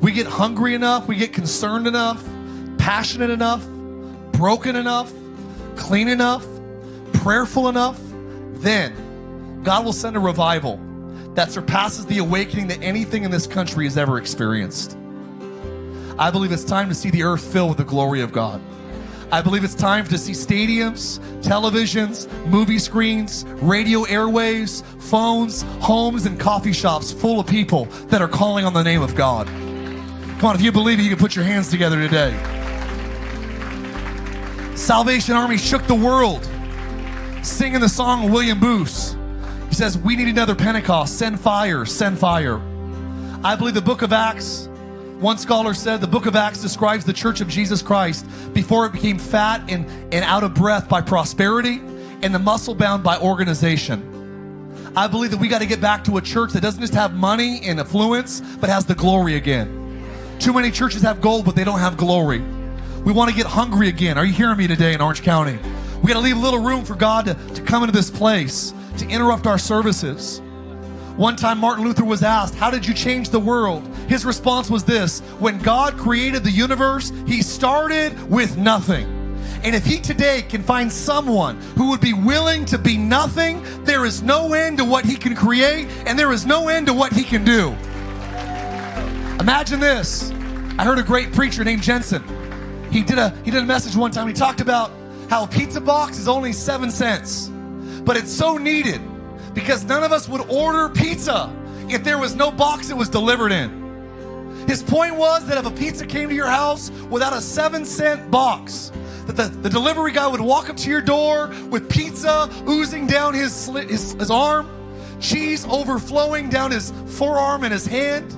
[0.00, 2.24] we get hungry enough, we get concerned enough,
[2.78, 3.66] passionate enough,
[4.32, 5.12] broken enough,
[5.76, 6.46] clean enough,
[7.14, 8.00] prayerful enough,
[8.54, 10.80] then God will send a revival
[11.34, 14.96] that surpasses the awakening that anything in this country has ever experienced.
[16.18, 18.60] I believe it's time to see the earth fill with the glory of God.
[19.30, 26.40] I believe it's time to see stadiums, televisions, movie screens, radio airwaves, phones, homes, and
[26.40, 29.46] coffee shops full of people that are calling on the name of God.
[30.38, 32.30] Come on, if you believe it, you can put your hands together today.
[34.76, 36.48] Salvation Army shook the world
[37.42, 39.16] singing the song of William Booth.
[39.68, 41.18] He says, We need another Pentecost.
[41.18, 42.60] Send fire, send fire.
[43.42, 44.68] I believe the book of Acts,
[45.18, 48.24] one scholar said the book of Acts describes the church of Jesus Christ
[48.54, 51.80] before it became fat and, and out of breath by prosperity
[52.22, 54.92] and the muscle bound by organization.
[54.94, 57.12] I believe that we got to get back to a church that doesn't just have
[57.12, 59.77] money and affluence, but has the glory again.
[60.38, 62.38] Too many churches have gold, but they don't have glory.
[63.04, 64.16] We want to get hungry again.
[64.16, 65.58] Are you hearing me today in Orange County?
[66.00, 68.72] We got to leave a little room for God to, to come into this place,
[68.98, 70.40] to interrupt our services.
[71.16, 73.84] One time, Martin Luther was asked, How did you change the world?
[74.08, 79.14] His response was this When God created the universe, He started with nothing.
[79.64, 84.04] And if He today can find someone who would be willing to be nothing, there
[84.04, 87.12] is no end to what He can create, and there is no end to what
[87.12, 87.76] He can do.
[89.40, 90.32] Imagine this.
[90.78, 92.22] I heard a great preacher named Jensen.
[92.90, 94.26] He did a he did a message one time.
[94.26, 94.90] He talked about
[95.30, 97.48] how a pizza box is only seven cents,
[98.04, 99.00] but it's so needed
[99.54, 101.54] because none of us would order pizza
[101.88, 104.66] if there was no box it was delivered in.
[104.66, 108.30] His point was that if a pizza came to your house without a seven cent
[108.30, 108.90] box,
[109.26, 113.34] that the, the delivery guy would walk up to your door with pizza oozing down
[113.34, 114.68] his, his, his arm,
[115.20, 118.37] cheese overflowing down his forearm and his hand,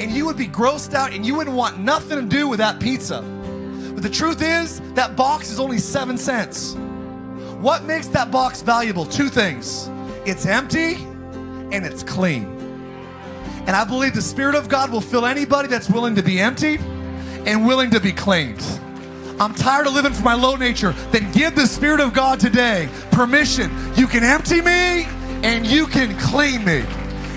[0.00, 2.80] and you would be grossed out and you wouldn't want nothing to do with that
[2.80, 3.20] pizza.
[3.94, 6.74] But the truth is, that box is only seven cents.
[7.60, 9.04] What makes that box valuable?
[9.04, 9.90] Two things
[10.24, 10.94] it's empty
[11.72, 12.44] and it's clean.
[13.66, 16.80] And I believe the Spirit of God will fill anybody that's willing to be emptied
[17.46, 18.64] and willing to be cleaned.
[19.38, 20.92] I'm tired of living for my low nature.
[21.12, 23.70] Then give the Spirit of God today permission.
[23.96, 25.04] You can empty me
[25.42, 26.84] and you can clean me.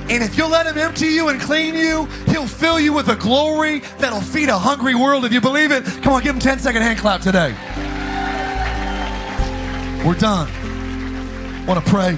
[0.10, 3.16] And if you'll let Him empty you and clean you, He'll fill you with a
[3.16, 5.26] glory that'll feed a hungry world.
[5.26, 7.56] If you believe it, come on, give Him 10 second hand clap today.
[10.06, 10.50] We're done.
[11.66, 12.16] Want to pray.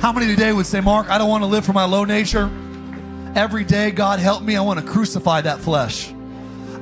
[0.00, 2.48] How many today would say, Mark, I don't want to live for my low nature?
[3.34, 6.12] Every day, God help me, I want to crucify that flesh.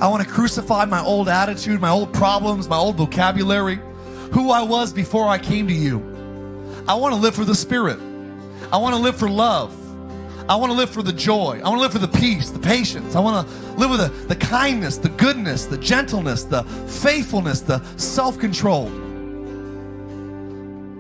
[0.00, 3.80] I want to crucify my old attitude, my old problems, my old vocabulary,
[4.32, 5.98] who I was before I came to you.
[6.86, 7.98] I want to live for the Spirit.
[8.72, 9.74] I want to live for love.
[10.48, 11.60] I want to live for the joy.
[11.62, 13.14] I want to live for the peace, the patience.
[13.14, 17.82] I want to live with the, the kindness, the goodness, the gentleness, the faithfulness, the
[17.96, 18.90] self control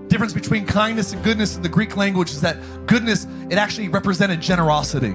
[0.08, 2.56] difference between kindness and goodness in the Greek language is that
[2.86, 5.14] goodness, it actually represented generosity.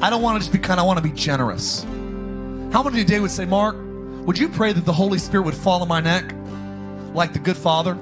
[0.00, 1.82] I don't want to just be kind, I want to be generous.
[2.72, 3.76] How many today would say, Mark,
[4.26, 6.34] would you pray that the Holy Spirit would fall on my neck
[7.12, 7.98] like the good father,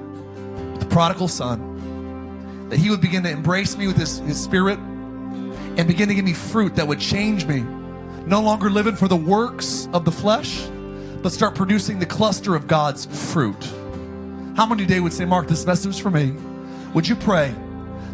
[0.79, 1.72] the prodigal son,
[2.73, 6.25] that he would begin to embrace me with his, his spirit and begin to give
[6.25, 7.59] me fruit that would change me?
[8.25, 10.65] No longer living for the works of the flesh,
[11.21, 13.63] but start producing the cluster of God's fruit.
[14.55, 16.31] How many today would say, Mark, this message for me?
[16.95, 17.53] Would you pray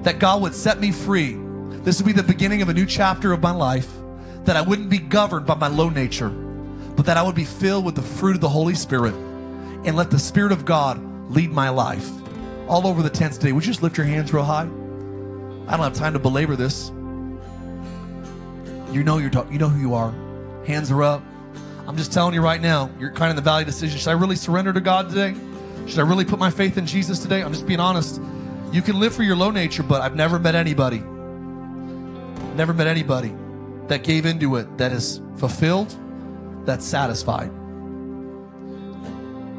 [0.01, 1.37] that God would set me free?
[1.85, 3.89] This would be the beginning of a new chapter of my life,
[4.43, 7.85] that I wouldn't be governed by my low nature, but that I would be filled
[7.85, 9.13] with the fruit of the Holy Spirit
[9.85, 10.99] and let the Spirit of God
[11.31, 12.09] lead my life.
[12.69, 14.61] All over the tents today, would you just lift your hands real high?
[14.61, 16.89] I don't have time to belabor this.
[18.91, 20.13] You know you're talk- you know who you are.
[20.67, 21.23] Hands are up.
[21.87, 23.97] I'm just telling you right now, you're kind of in the valley decision.
[23.97, 25.35] Should I really surrender to God today?
[25.87, 27.41] Should I really put my faith in Jesus today?
[27.41, 28.21] I'm just being honest.
[28.71, 30.99] You can live for your low nature, but I've never met anybody,
[32.55, 33.33] never met anybody
[33.87, 35.95] that gave into it that is fulfilled,
[36.65, 37.49] that's satisfied.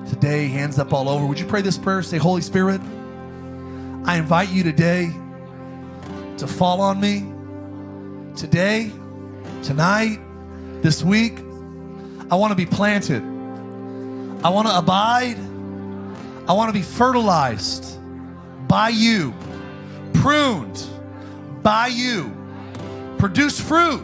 [0.08, 1.26] Today, hands up all over.
[1.26, 2.02] Would you pray this prayer?
[2.02, 2.80] Say, Holy Spirit,
[4.04, 5.10] I invite you today
[6.38, 7.24] to fall on me.
[8.36, 8.90] Today,
[9.62, 10.18] tonight,
[10.82, 11.38] this week,
[12.30, 13.22] I want to be planted.
[14.42, 15.36] I want to abide
[16.50, 17.96] I want to be fertilized
[18.66, 19.32] by you,
[20.14, 20.84] pruned
[21.62, 22.36] by you,
[23.18, 24.00] produce fruit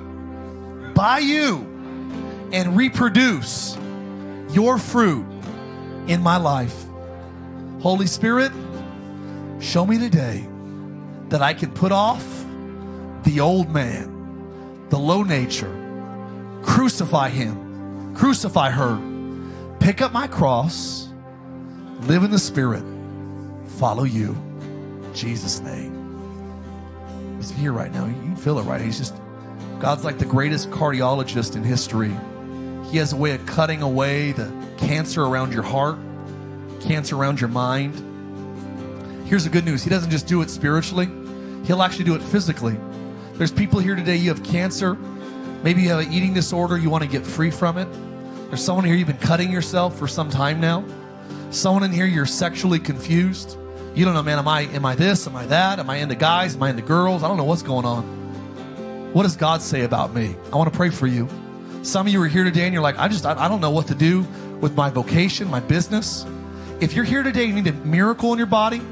[0.95, 1.57] by you,
[2.53, 3.77] and reproduce
[4.53, 5.27] your fruit
[6.07, 6.85] in my life.
[7.81, 8.53] Holy Spirit,
[9.61, 10.47] show me today
[11.29, 12.25] that I can put off
[13.25, 15.75] the old man, the low nature,
[16.63, 19.01] crucify him, crucify her,
[19.81, 21.07] pick up my cross
[22.03, 22.85] live in the Spirit,
[23.79, 24.37] follow you.
[25.15, 25.95] Jesus' name.
[27.37, 28.07] He's here right now.
[28.07, 28.81] You can feel it right.
[28.81, 29.15] He's just,
[29.81, 32.15] God's like the greatest cardiologist in history.
[32.91, 35.99] He has a way of cutting away the cancer around your heart,
[36.81, 37.95] cancer around your mind.
[39.27, 41.09] Here's the good news He doesn't just do it spiritually,
[41.67, 42.77] He'll actually do it physically.
[43.35, 44.95] There's people here today, you have cancer.
[45.63, 47.89] Maybe you have an eating disorder, you want to get free from it.
[48.49, 50.85] There's someone here, you've been cutting yourself for some time now.
[51.51, 53.59] Someone in here, you're sexually confused.
[53.95, 55.27] You don't know, man, am I am I this?
[55.27, 55.81] Am I that?
[55.81, 56.55] Am I into guys?
[56.55, 57.23] Am I into girls?
[57.23, 58.05] I don't know what's going on.
[59.13, 60.37] What does God say about me?
[60.53, 61.29] I want to pray for you.
[61.83, 63.71] Some of you are here today and you're like, I just I, I don't know
[63.71, 64.21] what to do
[64.61, 66.27] with my vocation, my business.
[66.81, 68.83] If you're here today, you need a miracle in your body,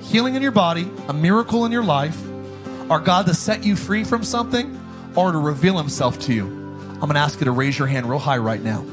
[0.00, 2.18] healing in your body, a miracle in your life,
[2.90, 4.80] or God to set you free from something,
[5.14, 8.08] or to reveal Himself to you, I'm going to ask you to raise your hand
[8.08, 8.84] real high right now.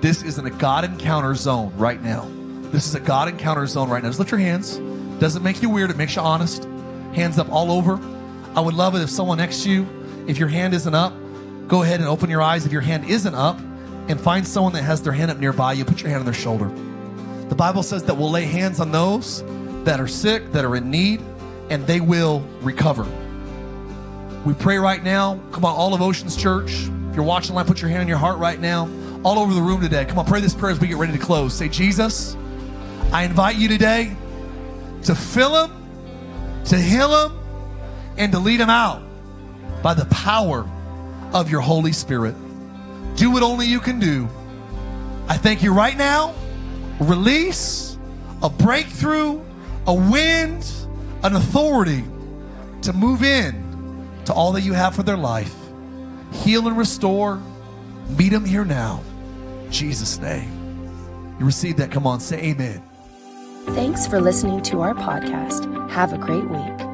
[0.00, 2.28] This is in a God encounter zone right now.
[2.70, 4.08] This is a God encounter zone right now.
[4.08, 4.78] Just lift your hands.
[5.20, 6.64] Doesn't make you weird, it makes you honest.
[7.14, 8.00] Hands up all over.
[8.54, 9.86] I would love it if someone next to you,
[10.26, 11.12] if your hand isn't up,
[11.66, 12.66] go ahead and open your eyes.
[12.66, 13.58] If your hand isn't up,
[14.08, 16.34] and find someone that has their hand up nearby you, put your hand on their
[16.34, 16.70] shoulder.
[17.48, 19.42] The Bible says that we'll lay hands on those
[19.88, 21.18] that are sick, that are in need,
[21.70, 23.06] and they will recover.
[24.44, 25.40] We pray right now.
[25.50, 26.72] Come on, all of Oceans Church.
[27.08, 28.86] If you're watching live, put your hand on your heart right now.
[29.24, 30.04] All over the room today.
[30.04, 31.54] Come on, pray this prayer as we get ready to close.
[31.54, 32.36] Say, Jesus,
[33.12, 34.14] I invite you today
[35.04, 37.38] to fill them, to heal them,
[38.18, 39.02] and to lead them out
[39.82, 40.68] by the power
[41.32, 42.34] of your Holy Spirit.
[43.16, 44.28] Do what only you can do.
[45.28, 46.34] I thank you right now.
[47.00, 47.96] Release
[48.42, 49.40] a breakthrough,
[49.88, 50.70] a wind,
[51.24, 52.04] an authority
[52.82, 55.54] to move in to all that you have for their life.
[56.32, 57.42] Heal and restore.
[58.16, 59.02] Meet them here now.
[59.70, 60.54] Jesus' name.
[61.40, 61.90] You receive that?
[61.90, 62.82] Come on, say amen.
[63.68, 65.90] Thanks for listening to our podcast.
[65.90, 66.87] Have a great week.